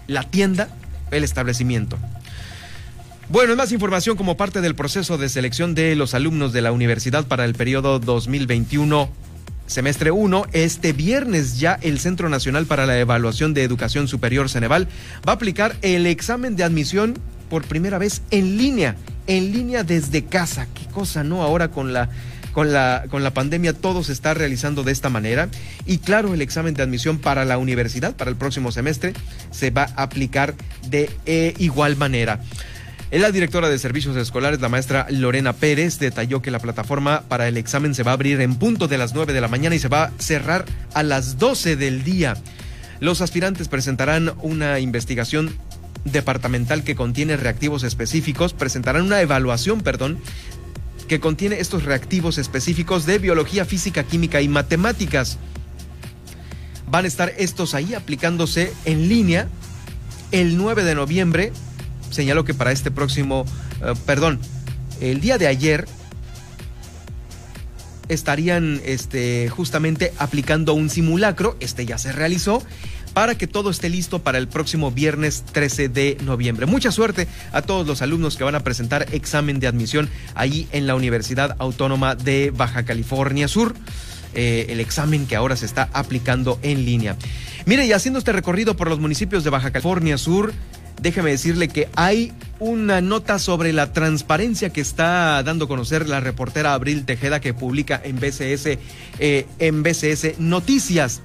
[0.07, 0.69] la tienda,
[1.11, 1.97] el establecimiento.
[3.29, 7.25] Bueno, más información como parte del proceso de selección de los alumnos de la universidad
[7.25, 9.09] para el periodo 2021
[9.65, 14.87] semestre 1, este viernes ya el Centro Nacional para la Evaluación de Educación Superior Ceneval
[15.27, 17.17] va a aplicar el examen de admisión
[17.49, 20.67] por primera vez en línea, en línea desde casa.
[20.73, 21.43] Qué cosa, ¿no?
[21.43, 22.09] Ahora con la
[22.53, 25.49] con la, con la pandemia todo se está realizando de esta manera
[25.85, 29.13] y claro, el examen de admisión para la universidad para el próximo semestre
[29.51, 30.55] se va a aplicar
[30.87, 32.39] de eh, igual manera.
[33.11, 37.57] La directora de servicios escolares, la maestra Lorena Pérez, detalló que la plataforma para el
[37.57, 39.87] examen se va a abrir en punto de las 9 de la mañana y se
[39.87, 42.35] va a cerrar a las 12 del día.
[42.99, 45.55] Los aspirantes presentarán una investigación
[46.05, 50.17] departamental que contiene reactivos específicos, presentarán una evaluación, perdón,
[51.13, 55.37] que contiene estos reactivos específicos de biología, física, química y matemáticas.
[56.89, 59.47] Van a estar estos ahí aplicándose en línea
[60.31, 61.53] el 9 de noviembre.
[62.09, 63.45] Señalo que para este próximo,
[63.83, 64.39] eh, perdón,
[65.01, 65.85] el día de ayer
[68.09, 72.63] estarían este, justamente aplicando un simulacro, este ya se realizó,
[73.13, 76.65] para que todo esté listo para el próximo viernes 13 de noviembre.
[76.65, 80.87] Mucha suerte a todos los alumnos que van a presentar examen de admisión ahí en
[80.87, 83.75] la Universidad Autónoma de Baja California Sur.
[84.35, 87.15] Eh, el examen que ahora se está aplicando en línea.
[87.65, 90.53] Mire, y haciendo este recorrido por los municipios de Baja California Sur,
[90.99, 96.19] déjeme decirle que hay una nota sobre la transparencia que está dando a conocer la
[96.19, 98.79] reportera Abril Tejeda que publica en BCS,
[99.19, 101.21] eh, en BCS Noticias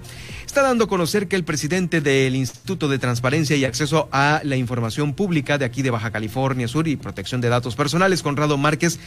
[0.48, 4.56] está dando a conocer que el presidente del Instituto de Transparencia y Acceso a la
[4.56, 8.98] Información Pública de aquí de Baja California Sur y Protección de Datos Personales, Conrado Márquez,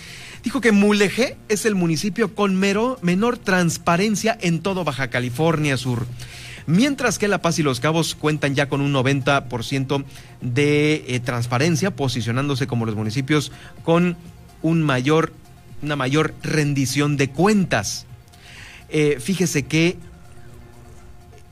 [0.44, 6.06] dijo que Mulegé es el municipio con menor transparencia en todo Baja California Sur.
[6.68, 10.06] Mientras que La Paz y Los Cabos cuentan ya con un 90%
[10.42, 13.52] de eh, transparencia, posicionándose como los municipios
[13.84, 14.16] con
[14.62, 15.34] un mayor,
[15.82, 18.06] una mayor rendición de cuentas.
[18.90, 19.98] Eh, fíjese que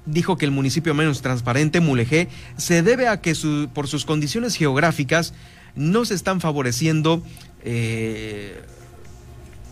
[0.05, 2.27] dijo que el municipio menos transparente, Mulegé,
[2.57, 3.33] se debe a que
[3.73, 5.33] por sus condiciones geográficas
[5.75, 7.23] no se están favoreciendo,
[7.63, 8.61] eh,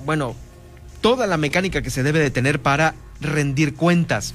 [0.06, 0.36] bueno,
[1.02, 4.34] toda la mecánica que se debe de tener para rendir cuentas.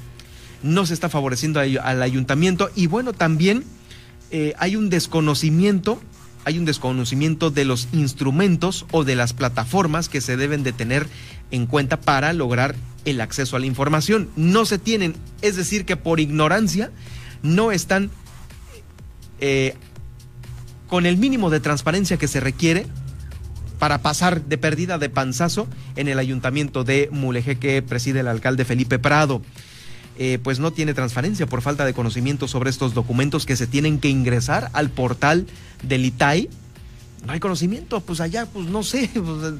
[0.63, 3.65] No se está favoreciendo al ayuntamiento y bueno, también
[4.31, 6.01] eh, hay un desconocimiento
[6.45, 11.07] hay un desconocimiento de los instrumentos o de las plataformas que se deben de tener
[11.51, 12.75] en cuenta para lograr
[13.05, 14.29] el acceso a la información.
[14.37, 16.91] No se tienen, es decir, que por ignorancia
[17.43, 18.11] no están
[19.41, 19.75] eh,
[20.89, 22.87] con el mínimo de transparencia que se requiere
[23.79, 28.65] para pasar de pérdida de panzazo en el ayuntamiento de Mulegé que preside el alcalde
[28.65, 29.43] Felipe Prado.
[30.19, 33.99] Eh, pues no tiene transparencia por falta de conocimiento sobre estos documentos que se tienen
[33.99, 35.47] que ingresar al portal
[35.83, 36.51] del ITAI.
[37.27, 39.11] No hay conocimiento, pues allá, pues no sé.
[39.15, 39.55] Pues,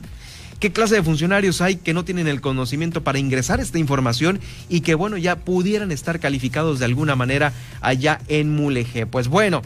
[0.63, 4.39] ¿Qué clase de funcionarios hay que no tienen el conocimiento para ingresar esta información
[4.69, 9.05] y que, bueno, ya pudieran estar calificados de alguna manera allá en Mulegé?
[9.05, 9.63] Pues bueno,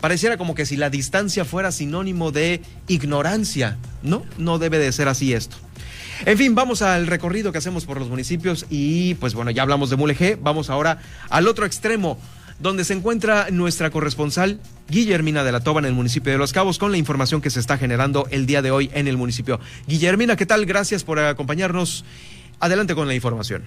[0.00, 4.24] pareciera como que si la distancia fuera sinónimo de ignorancia, ¿no?
[4.38, 5.56] No debe de ser así esto.
[6.26, 9.88] En fin, vamos al recorrido que hacemos por los municipios y pues bueno, ya hablamos
[9.88, 10.98] de Mulegé, vamos ahora
[11.28, 12.18] al otro extremo
[12.60, 16.78] donde se encuentra nuestra corresponsal Guillermina de la Toba en el municipio de Los Cabos
[16.78, 19.60] con la información que se está generando el día de hoy en el municipio.
[19.86, 20.66] Guillermina, ¿qué tal?
[20.66, 22.04] Gracias por acompañarnos.
[22.60, 23.64] Adelante con la información.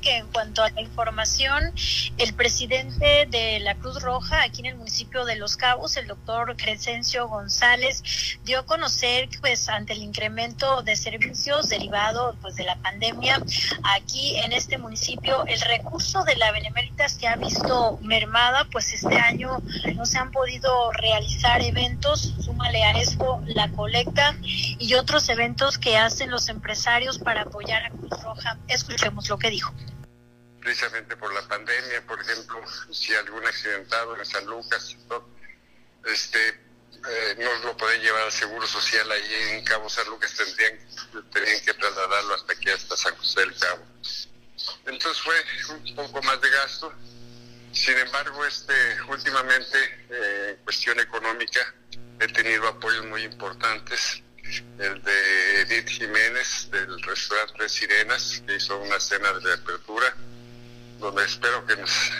[0.00, 1.72] Que en cuanto a la información,
[2.18, 6.56] el presidente de la Cruz Roja aquí en el municipio de Los Cabos, el doctor
[6.56, 8.02] Crescencio González,
[8.44, 13.40] dio a conocer pues ante el incremento de servicios derivado pues de la pandemia
[13.82, 19.18] aquí en este municipio, el recurso de la Benemérita se ha visto mermada, pues este
[19.18, 19.58] año
[19.94, 25.96] no se han podido realizar eventos, súmale a esto la colecta y otros eventos que
[25.96, 28.58] hacen los empresarios para apoyar a Cruz Roja.
[28.68, 29.72] Escuchemos lo que dijo
[30.68, 32.62] precisamente por la pandemia, por ejemplo,
[32.92, 34.94] si algún accidentado en San Lucas,
[36.04, 40.78] este, eh, no lo pueden llevar al Seguro Social ahí en Cabo San Lucas, tendrían,
[41.32, 43.82] tenían que trasladarlo hasta aquí, hasta San José del Cabo.
[44.84, 46.92] Entonces fue un poco más de gasto.
[47.72, 48.74] Sin embargo, este,
[49.08, 49.78] últimamente,
[50.10, 51.60] eh, en cuestión económica,
[52.20, 54.22] he tenido apoyos muy importantes.
[54.78, 60.14] El de Edith Jiménez, del restaurante Sirenas, que hizo una cena de apertura
[60.98, 62.10] donde espero que nos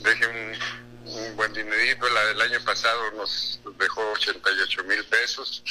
[0.00, 0.58] dejen
[1.04, 2.08] un, buen dinerito.
[2.08, 5.62] La del año pasado nos dejó 88 mil pesos.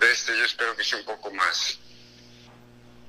[0.00, 1.78] De este yo espero que sea un poco más.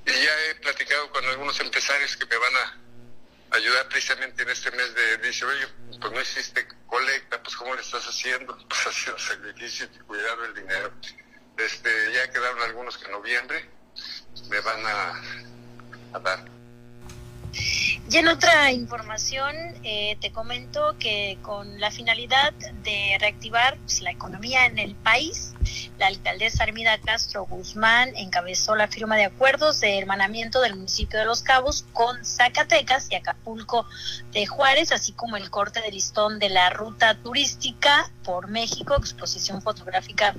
[0.06, 4.70] Y ya he platicado con algunos empresarios que me van a ayudar precisamente en este
[4.70, 5.66] mes de, dice, oye,
[6.00, 8.56] pues no hiciste colecta, pues ¿cómo le estás haciendo?
[8.68, 10.92] Pues haciendo sacrificio y cuidando el dinero.
[11.56, 13.68] Este, ya quedaron algunos que en noviembre
[14.48, 16.57] me van a dar.
[18.10, 24.10] Y en otra información, eh, te comento que con la finalidad de reactivar pues, la
[24.10, 25.54] economía en el país,
[25.98, 31.26] la alcaldesa Armida Castro Guzmán encabezó la firma de acuerdos de hermanamiento del municipio de
[31.26, 33.86] Los Cabos con Zacatecas y Acapulco
[34.32, 39.60] de Juárez, así como el corte de listón de la ruta turística por México, exposición
[39.60, 40.34] fotográfica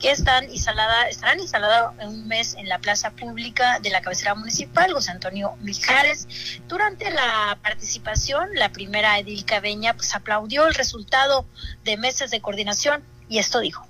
[0.00, 4.92] que están instalada, estarán instaladas un mes en la plaza pública de la cabecera municipal,
[4.92, 6.26] José Antonio Mijares.
[6.66, 11.46] Durante la participación, la primera Edil Cabeña pues aplaudió el resultado
[11.84, 13.86] de meses de coordinación y esto dijo.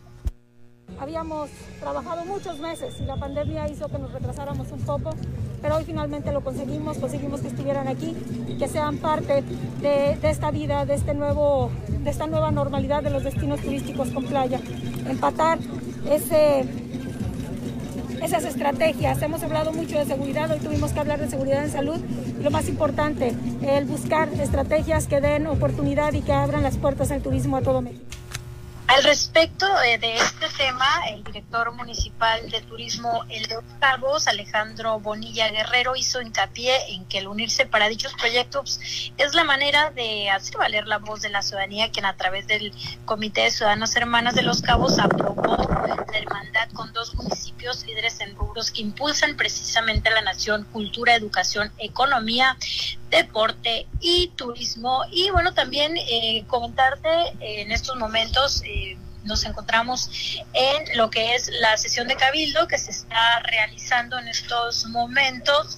[1.00, 5.14] Habíamos trabajado muchos meses y la pandemia hizo que nos retrasáramos un poco,
[5.62, 8.16] pero hoy finalmente lo conseguimos, conseguimos que estuvieran aquí,
[8.58, 9.44] que sean parte
[9.80, 14.24] de, esta vida, de, este nuevo, de esta nueva normalidad de los destinos turísticos con
[14.24, 14.60] playa.
[15.06, 15.58] Empatar
[16.10, 16.64] ese,
[18.22, 19.20] esas estrategias.
[19.22, 22.00] Hemos hablado mucho de seguridad, hoy tuvimos que hablar de seguridad en salud.
[22.42, 27.22] Lo más importante, el buscar estrategias que den oportunidad y que abran las puertas al
[27.22, 28.17] turismo a todo México.
[28.88, 34.98] Al respecto eh, de este tema, el director municipal de turismo El de Cabos, Alejandro
[34.98, 38.80] Bonilla Guerrero, hizo hincapié en que el unirse para dichos proyectos
[39.18, 42.72] es la manera de hacer valer la voz de la ciudadanía, quien a través del
[43.04, 45.58] Comité de Ciudadanos Hermanas de los Cabos aprobó
[46.10, 51.70] la hermandad con dos municipios líderes en rubros que impulsan precisamente la nación, cultura, educación,
[51.76, 52.56] economía,
[53.10, 55.02] deporte y turismo.
[55.10, 57.08] Y bueno, también eh, comentarte
[57.40, 58.62] eh, en estos momentos.
[58.64, 64.18] Eh, nos encontramos en lo que es la sesión de cabildo que se está realizando
[64.18, 65.76] en estos momentos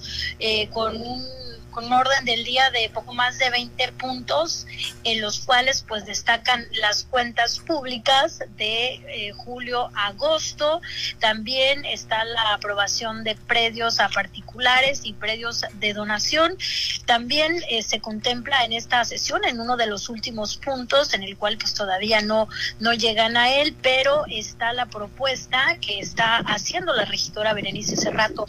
[0.71, 1.40] con un
[1.71, 4.67] con un orden del día de poco más de 20 puntos,
[5.03, 10.81] en los cuales pues destacan las cuentas públicas de eh, julio a agosto.
[11.19, 16.57] También está la aprobación de predios a particulares y predios de donación.
[17.05, 21.37] También eh, se contempla en esta sesión, en uno de los últimos puntos, en el
[21.37, 22.47] cual pues todavía no,
[22.79, 28.45] no llegan a él, pero está la propuesta que está haciendo la regidora Berenice Cerrato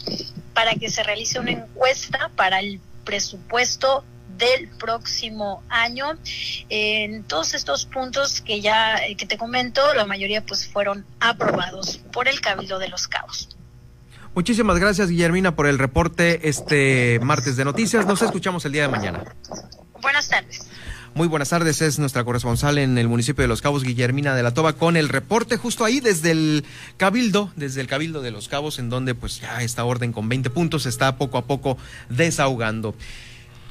[0.53, 4.03] para que se realice una encuesta para el presupuesto
[4.37, 6.17] del próximo año.
[6.69, 11.97] En todos estos puntos que ya eh, que te comento, la mayoría pues fueron aprobados
[12.11, 13.49] por el Cabildo de los Cabos.
[14.35, 18.07] Muchísimas gracias, Guillermina, por el reporte este martes de noticias.
[18.07, 19.23] Nos escuchamos el día de mañana.
[20.01, 20.67] Buenas tardes.
[21.15, 24.55] Muy buenas tardes, es nuestra corresponsal en el municipio de Los Cabos, Guillermina de la
[24.55, 26.65] Toba, con el reporte justo ahí desde el
[26.97, 30.49] Cabildo, desde el Cabildo de Los Cabos, en donde pues ya esta orden con 20
[30.49, 31.77] puntos está poco a poco
[32.09, 32.95] desahogando.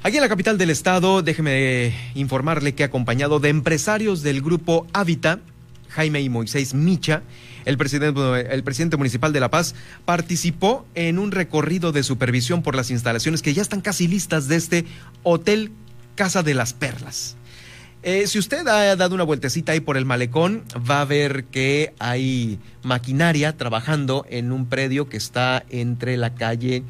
[0.05, 5.41] Aquí en la capital del estado, déjeme informarle que acompañado de empresarios del grupo Hábitat,
[5.89, 7.25] Jaime y Moisés Micha,
[7.65, 8.21] el presidente,
[8.55, 9.75] el presidente municipal de La Paz
[10.05, 14.57] participó en un recorrido de supervisión por las instalaciones que ya están casi listas de
[14.57, 14.85] este
[15.25, 15.73] hotel
[16.15, 17.37] Casa de las Perlas.
[18.03, 21.95] Eh, si usted ha dado una vueltecita ahí por el malecón, va a ver que
[22.01, 26.83] hay maquinaria trabajando en un predio que está entre la calle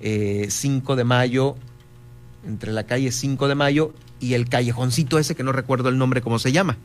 [0.00, 1.56] 5 eh, de Mayo,
[2.46, 6.22] entre la calle 5 de Mayo y el callejoncito ese que no recuerdo el nombre
[6.22, 6.76] cómo se llama.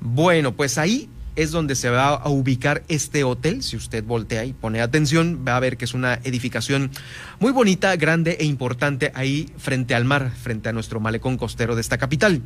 [0.00, 3.62] Bueno, pues ahí es donde se va a ubicar este hotel.
[3.62, 6.90] Si usted voltea y pone atención, va a ver que es una edificación
[7.38, 11.82] muy bonita, grande e importante ahí frente al mar, frente a nuestro malecón costero de
[11.82, 12.42] esta capital.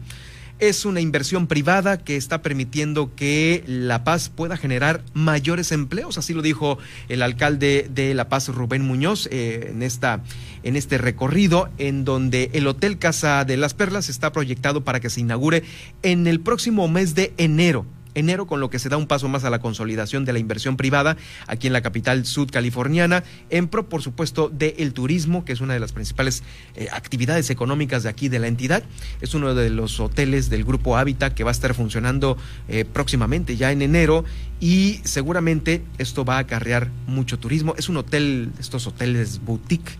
[0.58, 6.34] Es una inversión privada que está permitiendo que La Paz pueda generar mayores empleos, así
[6.34, 6.76] lo dijo
[7.08, 10.22] el alcalde de La Paz, Rubén Muñoz, eh, en, esta,
[10.62, 15.08] en este recorrido, en donde el Hotel Casa de las Perlas está proyectado para que
[15.08, 15.62] se inaugure
[16.02, 19.44] en el próximo mes de enero enero, con lo que se da un paso más
[19.44, 24.02] a la consolidación de la inversión privada aquí en la capital sudcaliforniana, en pro, por
[24.02, 26.42] supuesto, del turismo, que es una de las principales
[26.74, 28.82] eh, actividades económicas de aquí de la entidad.
[29.20, 32.36] Es uno de los hoteles del grupo Hábitat que va a estar funcionando
[32.68, 34.24] eh, próximamente, ya en enero,
[34.60, 37.74] y seguramente esto va a acarrear mucho turismo.
[37.78, 39.92] Es un hotel, estos hoteles boutique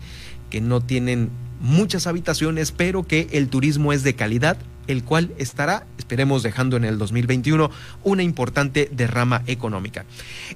[0.49, 4.57] que no tienen muchas habitaciones, pero que el turismo es de calidad,
[4.91, 7.71] el cual estará, esperemos, dejando en el 2021
[8.03, 10.05] una importante derrama económica.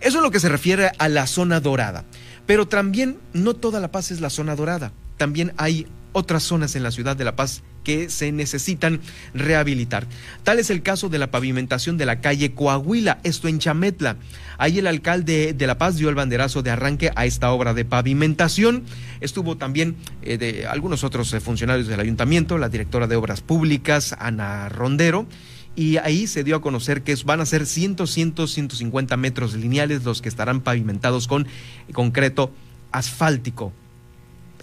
[0.01, 2.05] Eso es lo que se refiere a la zona dorada.
[2.45, 4.91] Pero también no toda La Paz es la zona dorada.
[5.17, 9.01] También hay otras zonas en la ciudad de La Paz que se necesitan
[9.33, 10.07] rehabilitar.
[10.43, 14.15] Tal es el caso de la pavimentación de la calle Coahuila, esto en Chametla.
[14.57, 17.83] Ahí el alcalde de La Paz dio el banderazo de arranque a esta obra de
[17.83, 18.83] pavimentación.
[19.19, 24.15] Estuvo también eh, de algunos otros eh, funcionarios del ayuntamiento, la directora de Obras Públicas,
[24.17, 25.27] Ana Rondero
[25.75, 30.05] y ahí se dio a conocer que van a ser 100, 100, 150 metros lineales
[30.05, 31.45] los que estarán pavimentados con
[31.91, 32.53] concreto
[32.93, 33.73] asfáltico.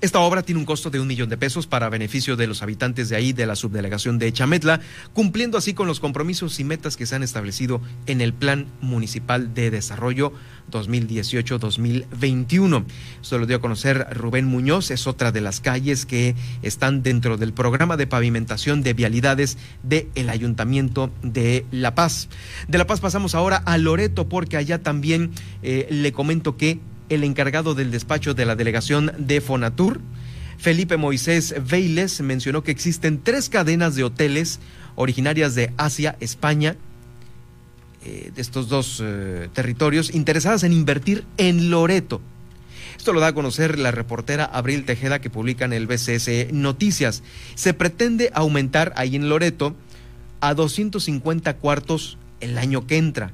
[0.02, 3.08] Esta obra tiene un costo de un millón de pesos para beneficio de los habitantes
[3.08, 4.80] de ahí de la subdelegación de Chametla,
[5.12, 9.54] cumpliendo así con los compromisos y metas que se han establecido en el Plan Municipal
[9.54, 10.32] de Desarrollo
[10.72, 12.84] 2018-2021.
[13.22, 17.36] Esto lo dio a conocer Rubén Muñoz, es otra de las calles que están dentro
[17.36, 22.28] del programa de pavimentación de vialidades del el Ayuntamiento de La Paz.
[22.66, 25.30] De La Paz pasamos ahora a Loreto porque allá también
[25.62, 26.80] eh, le comento que
[27.14, 30.00] el encargado del despacho de la delegación de Fonatur,
[30.58, 34.60] Felipe Moisés Veiles, mencionó que existen tres cadenas de hoteles
[34.94, 36.76] originarias de Asia, España,
[38.04, 42.20] eh, de estos dos eh, territorios, interesadas en invertir en Loreto.
[42.96, 47.22] Esto lo da a conocer la reportera Abril Tejeda que publica en el BCS Noticias.
[47.54, 49.74] Se pretende aumentar ahí en Loreto
[50.40, 53.32] a 250 cuartos el año que entra.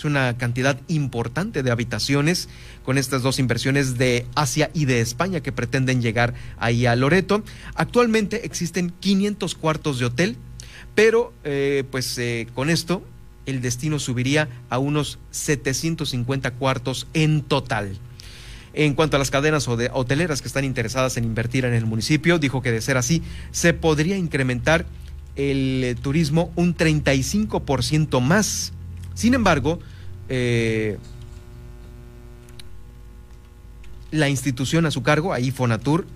[0.00, 2.48] Es una cantidad importante de habitaciones
[2.86, 7.44] con estas dos inversiones de Asia y de España que pretenden llegar ahí a Loreto.
[7.74, 10.36] Actualmente existen 500 cuartos de hotel,
[10.94, 13.02] pero eh, pues eh, con esto
[13.44, 17.98] el destino subiría a unos 750 cuartos en total.
[18.72, 22.62] En cuanto a las cadenas hoteleras que están interesadas en invertir en el municipio, dijo
[22.62, 24.86] que de ser así, se podría incrementar
[25.36, 28.72] el eh, turismo un 35% más.
[29.14, 29.80] Sin embargo,
[30.28, 30.98] eh,
[34.10, 36.06] la institución a su cargo, ahí Fonatur,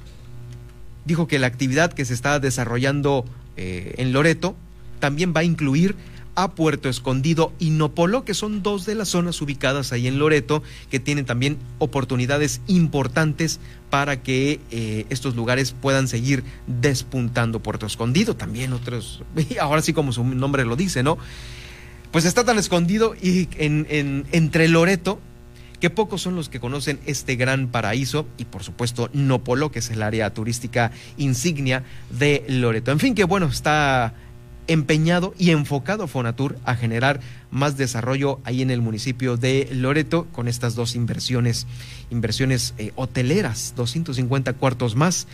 [1.05, 3.25] dijo que la actividad que se está desarrollando
[3.57, 4.57] eh, en Loreto
[5.01, 5.97] también va a incluir
[6.37, 10.63] a Puerto Escondido y Nopolo, que son dos de las zonas ubicadas ahí en Loreto,
[10.91, 17.61] que tienen también oportunidades importantes para que eh, estos lugares puedan seguir despuntando.
[17.61, 19.23] Puerto Escondido, también otros,
[19.61, 21.19] ahora sí como su nombre lo dice, ¿no?
[22.15, 25.19] Pues está tan escondido y en, entre Loreto
[25.81, 29.91] que pocos son los que conocen este gran paraíso y por supuesto Nopolo, que es
[29.91, 31.83] el área turística insignia
[32.17, 32.93] de Loreto.
[32.93, 34.15] En fin, que bueno, está
[34.69, 37.19] empeñado y enfocado Fonatur a generar
[37.51, 41.67] más desarrollo ahí en el municipio de Loreto con estas dos inversiones,
[42.13, 45.27] inversiones eh, hoteleras, 250 cuartos más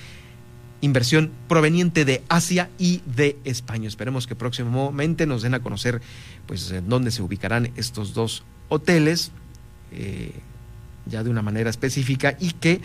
[0.81, 3.89] inversión proveniente de Asia y de España.
[3.89, 6.01] Esperemos que próximamente nos den a conocer
[6.47, 9.33] pues dónde se ubicarán estos dos hoteles
[9.93, 10.33] eh,
[11.07, 12.81] ya de una manera específica y que,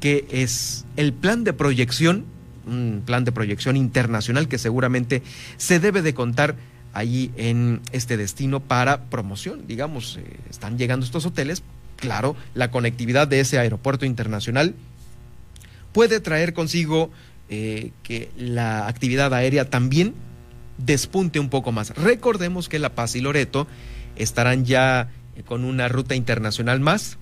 [0.00, 2.24] que es el plan de proyección,
[2.66, 5.22] un plan de proyección internacional que seguramente
[5.56, 6.56] se debe de contar
[6.92, 9.66] allí en este destino para promoción.
[9.66, 11.62] Digamos, eh, están llegando estos hoteles,
[11.96, 14.74] claro, la conectividad de ese aeropuerto internacional
[15.92, 17.10] puede traer consigo
[17.50, 20.14] eh, que la actividad aérea también
[20.78, 21.90] despunte un poco más.
[21.96, 23.66] Recordemos que La Paz y Loreto
[24.16, 25.10] estarán ya
[25.46, 27.18] con una ruta internacional más,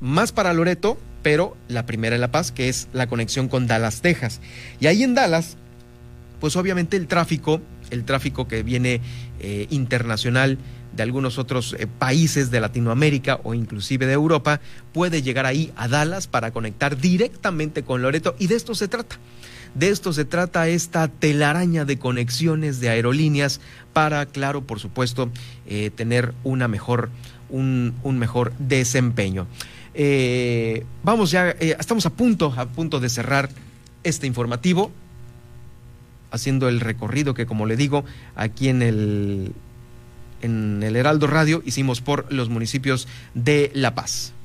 [0.00, 4.00] más para Loreto, pero la primera en La Paz, que es la conexión con Dallas,
[4.00, 4.40] Texas.
[4.80, 5.56] Y ahí en Dallas,
[6.40, 7.60] pues obviamente el tráfico
[7.90, 9.00] el tráfico que viene
[9.40, 10.58] eh, internacional
[10.96, 14.60] de algunos otros eh, países de Latinoamérica o inclusive de Europa
[14.92, 19.18] puede llegar ahí a Dallas para conectar directamente con Loreto y de esto se trata.
[19.74, 23.60] De esto se trata esta telaraña de conexiones de aerolíneas
[23.92, 25.30] para, claro, por supuesto,
[25.66, 27.10] eh, tener una mejor,
[27.50, 29.46] un, mejor desempeño.
[31.02, 33.50] vamos ya, estamos a punto, a punto de cerrar
[34.02, 34.90] este informativo
[36.30, 39.52] haciendo el recorrido que, como le digo, aquí en el,
[40.42, 44.35] en el Heraldo Radio hicimos por los municipios de La Paz.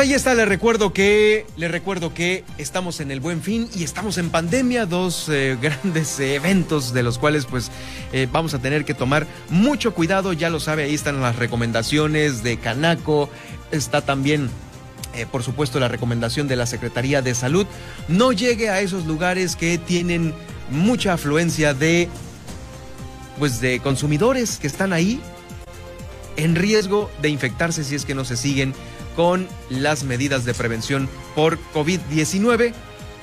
[0.00, 4.16] Ahí está, le recuerdo que, le recuerdo que estamos en el Buen Fin y estamos
[4.16, 7.70] en pandemia, dos eh, grandes eventos de los cuales pues
[8.12, 12.42] eh, vamos a tener que tomar mucho cuidado, ya lo sabe, ahí están las recomendaciones
[12.42, 13.28] de Canaco,
[13.72, 14.48] está también
[15.14, 17.66] eh, por supuesto la recomendación de la Secretaría de Salud,
[18.08, 20.32] no llegue a esos lugares que tienen
[20.70, 22.08] mucha afluencia de
[23.38, 25.20] pues de consumidores que están ahí
[26.36, 28.72] en riesgo de infectarse si es que no se siguen
[29.16, 32.72] con las medidas de prevención por COVID-19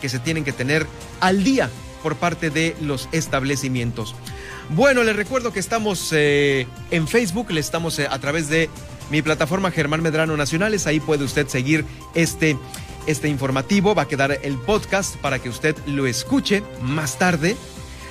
[0.01, 0.85] que se tienen que tener
[1.19, 1.69] al día
[2.03, 4.15] por parte de los establecimientos.
[4.69, 8.69] Bueno, les recuerdo que estamos eh, en Facebook, le estamos eh, a través de
[9.09, 12.57] mi plataforma Germán Medrano Nacionales, ahí puede usted seguir este,
[13.07, 17.55] este informativo, va a quedar el podcast para que usted lo escuche más tarde.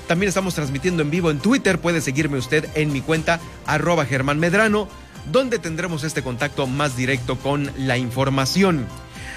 [0.09, 4.39] También estamos transmitiendo en vivo en Twitter, puede seguirme usted en mi cuenta arroba Germán
[4.39, 4.89] Medrano
[5.31, 8.87] donde tendremos este contacto más directo con la información.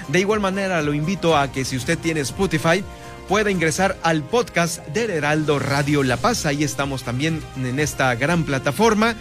[0.08, 2.84] De igual manera, lo invito a que si usted tiene Spotify,
[3.28, 6.46] pueda ingresar al podcast del Heraldo Radio La Paz.
[6.46, 9.14] Ahí estamos también en esta gran plataforma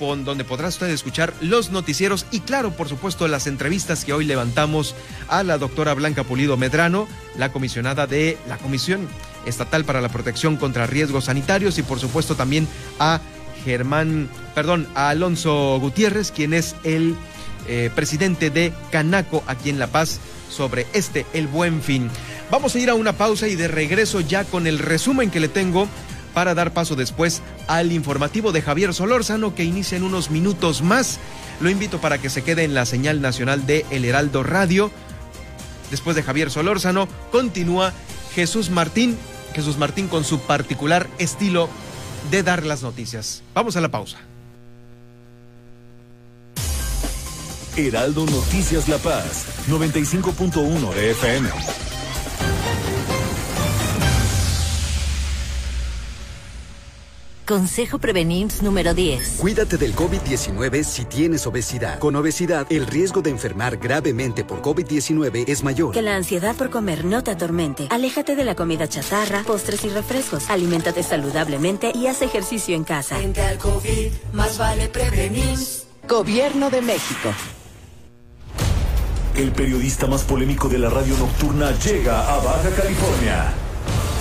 [0.00, 4.94] donde podrá usted escuchar los noticieros y claro, por supuesto, las entrevistas que hoy levantamos
[5.28, 7.06] a la doctora Blanca Pulido Medrano,
[7.36, 9.06] la comisionada de la Comisión
[9.44, 12.66] Estatal para la Protección contra Riesgos Sanitarios y por supuesto también
[12.98, 13.20] a
[13.64, 17.16] Germán, perdón, a Alonso Gutiérrez, quien es el
[17.68, 22.10] eh, presidente de Canaco aquí en La Paz sobre este El Buen Fin.
[22.50, 25.48] Vamos a ir a una pausa y de regreso ya con el resumen que le
[25.48, 25.86] tengo
[26.34, 31.18] para dar paso después al informativo de Javier Solórzano que inicia en unos minutos más.
[31.60, 34.90] Lo invito para que se quede en la señal nacional de El Heraldo Radio.
[35.90, 37.92] Después de Javier Solórzano, continúa
[38.34, 39.16] Jesús Martín,
[39.54, 41.68] Jesús Martín con su particular estilo
[42.30, 43.42] de dar las noticias.
[43.54, 44.18] Vamos a la pausa.
[47.76, 51.89] Heraldo Noticias La Paz, 95.1 de FM.
[57.50, 59.38] Consejo Prevenims número 10.
[59.40, 61.98] Cuídate del COVID-19 si tienes obesidad.
[61.98, 65.92] Con obesidad, el riesgo de enfermar gravemente por COVID-19 es mayor.
[65.92, 67.88] Que la ansiedad por comer no te atormente.
[67.90, 70.48] Aléjate de la comida chatarra, postres y refrescos.
[70.48, 73.16] Aliméntate saludablemente y haz ejercicio en casa.
[73.16, 75.58] Frente al COVID, más vale prevenir.
[76.08, 77.34] Gobierno de México.
[79.34, 83.52] El periodista más polémico de la radio nocturna llega a Baja California.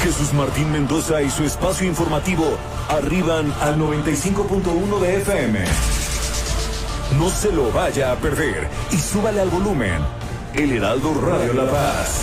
[0.02, 5.60] Jesús Martín Mendoza y su espacio informativo arriban al 95.1 de FM.
[7.18, 10.00] No se lo vaya a perder y súbale al volumen.
[10.54, 12.22] El Heraldo Radio La Paz.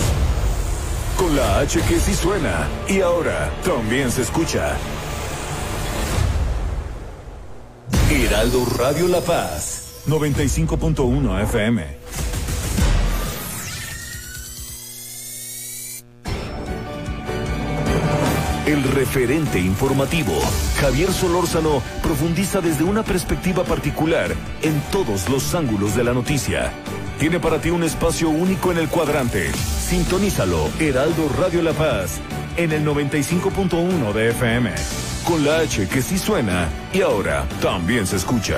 [1.18, 4.76] Con la H que sí suena y ahora también se escucha.
[8.10, 10.02] Heraldo Radio La Paz.
[10.06, 12.05] 95.1 FM.
[18.66, 20.32] El referente informativo,
[20.80, 26.72] Javier Solórzano, profundiza desde una perspectiva particular en todos los ángulos de la noticia.
[27.20, 29.52] Tiene para ti un espacio único en el cuadrante.
[29.52, 32.18] Sintonízalo, Heraldo Radio La Paz,
[32.56, 34.72] en el 95.1 de FM.
[35.24, 38.56] Con la H que sí suena y ahora también se escucha.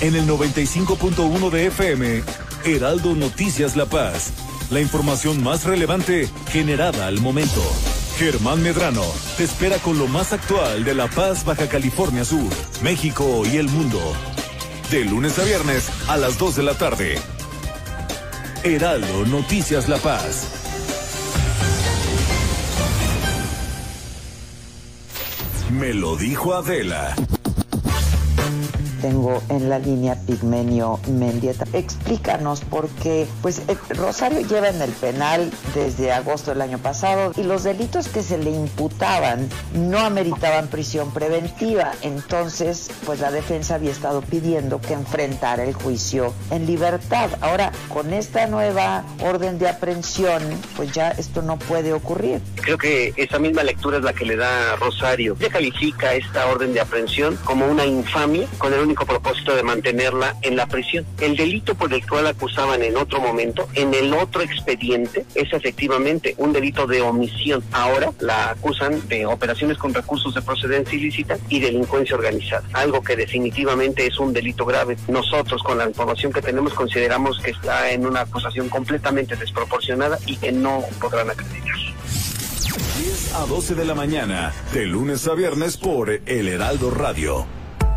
[0.00, 2.22] En el 95.1 de FM,
[2.66, 4.32] Heraldo Noticias La Paz.
[4.70, 7.62] La información más relevante generada al momento.
[8.18, 9.04] Germán Medrano
[9.36, 12.50] te espera con lo más actual de La Paz, Baja California Sur,
[12.82, 14.00] México y el mundo.
[14.90, 17.18] De lunes a viernes a las 2 de la tarde.
[18.64, 20.48] Heraldo Noticias La Paz.
[25.70, 27.14] Me lo dijo Adela
[29.06, 31.64] tengo en la línea Pigmenio Mendieta.
[31.72, 37.30] Explícanos por qué, pues eh, Rosario lleva en el penal desde agosto del año pasado
[37.36, 41.92] y los delitos que se le imputaban no ameritaban prisión preventiva.
[42.02, 47.30] Entonces, pues la defensa había estado pidiendo que enfrentara el juicio en libertad.
[47.42, 50.42] Ahora, con esta nueva orden de aprehensión,
[50.74, 52.40] pues ya esto no puede ocurrir.
[52.56, 55.36] Creo que esa misma lectura es la que le da Rosario.
[55.38, 60.36] Ya califica esta orden de aprehensión como una infamia con el único propósito de mantenerla
[60.42, 61.04] en la prisión.
[61.20, 66.34] El delito por el cual acusaban en otro momento, en el otro expediente, es efectivamente
[66.38, 67.62] un delito de omisión.
[67.72, 73.16] Ahora la acusan de operaciones con recursos de procedencia ilícita y delincuencia organizada, algo que
[73.16, 74.96] definitivamente es un delito grave.
[75.08, 80.36] Nosotros, con la información que tenemos, consideramos que está en una acusación completamente desproporcionada y
[80.36, 81.74] que no podrán acreditar.
[82.98, 87.55] 10 a 12 de la mañana, de lunes a viernes por El Heraldo Radio.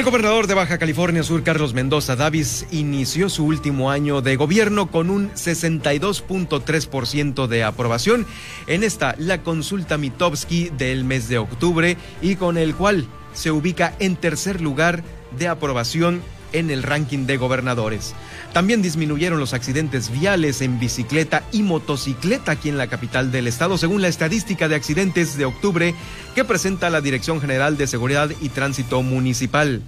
[0.00, 4.90] El gobernador de Baja California Sur, Carlos Mendoza Davis, inició su último año de gobierno
[4.90, 8.24] con un 62.3% de aprobación
[8.66, 13.94] en esta, la consulta Mitowski del mes de octubre y con el cual se ubica
[13.98, 15.02] en tercer lugar
[15.38, 16.22] de aprobación
[16.54, 18.14] en el ranking de gobernadores.
[18.52, 23.78] También disminuyeron los accidentes viales en bicicleta y motocicleta aquí en la capital del estado,
[23.78, 25.94] según la estadística de accidentes de octubre
[26.34, 29.82] que presenta la Dirección General de Seguridad y Tránsito Municipal.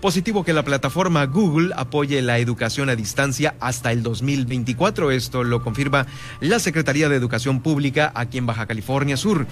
[0.00, 5.10] Positivo que la plataforma Google apoye la educación a distancia hasta el 2024.
[5.10, 6.06] Esto lo confirma
[6.40, 9.46] la Secretaría de Educación Pública aquí en Baja California Sur.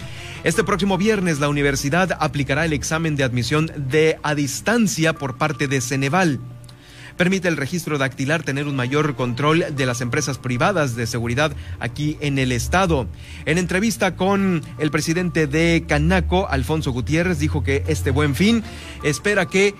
[0.45, 5.67] Este próximo viernes la universidad aplicará el examen de admisión de a distancia por parte
[5.67, 6.39] de Ceneval
[7.17, 12.17] permite el registro dactilar tener un mayor control de las empresas privadas de seguridad aquí
[12.21, 13.07] en el estado.
[13.47, 18.63] En entrevista con el presidente de Canaco, Alfonso Gutiérrez, dijo que este buen fin
[19.03, 19.75] espera que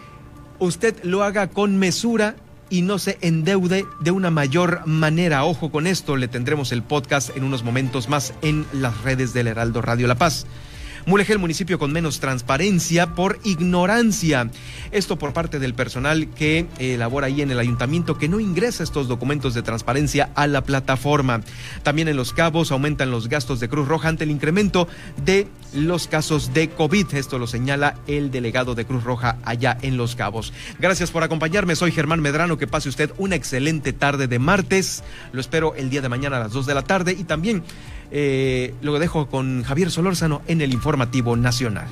[0.59, 2.37] usted lo haga con mesura
[2.71, 5.45] y no se endeude de una mayor manera.
[5.45, 9.49] Ojo con esto, le tendremos el podcast en unos momentos más en las redes del
[9.49, 10.47] Heraldo Radio La Paz.
[11.05, 14.51] Mulegé el municipio con menos transparencia por ignorancia.
[14.93, 19.09] Esto por parte del personal que elabora ahí en el ayuntamiento que no ingresa estos
[19.09, 21.43] documentos de transparencia a la plataforma.
[21.83, 24.87] También en Los Cabos aumentan los gastos de Cruz Roja ante el incremento
[25.25, 27.15] de los casos de COVID.
[27.15, 30.53] Esto lo señala el delegado de Cruz Roja allá en Los Cabos.
[30.79, 31.75] Gracias por acompañarme.
[31.75, 32.59] Soy Germán Medrano.
[32.59, 35.03] Que pase usted una excelente tarde de martes.
[35.33, 37.65] Lo espero el día de mañana a las 2 de la tarde y también
[38.13, 41.89] eh, lo dejo con Javier Solórzano en el Informativo Nacional.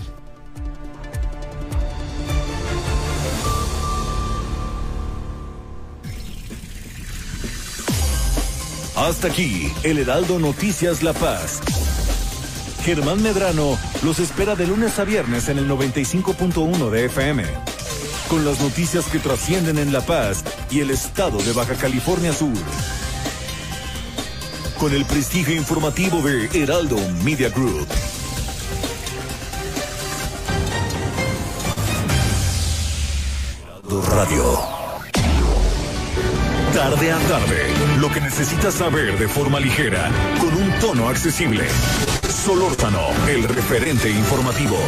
[8.97, 11.63] Hasta aquí, el Heraldo Noticias La Paz.
[12.85, 17.45] Germán Medrano los espera de lunes a viernes en el 95.1 de FM.
[18.29, 22.53] Con las noticias que trascienden en La Paz y el estado de Baja California Sur.
[24.81, 27.87] Con el prestigio informativo de Heraldo Media Group.
[34.09, 34.59] Radio.
[36.73, 40.11] Tarde a tarde, lo que necesitas saber de forma ligera,
[40.41, 41.67] con un tono accesible.
[42.27, 44.79] Solórzano, el referente informativo.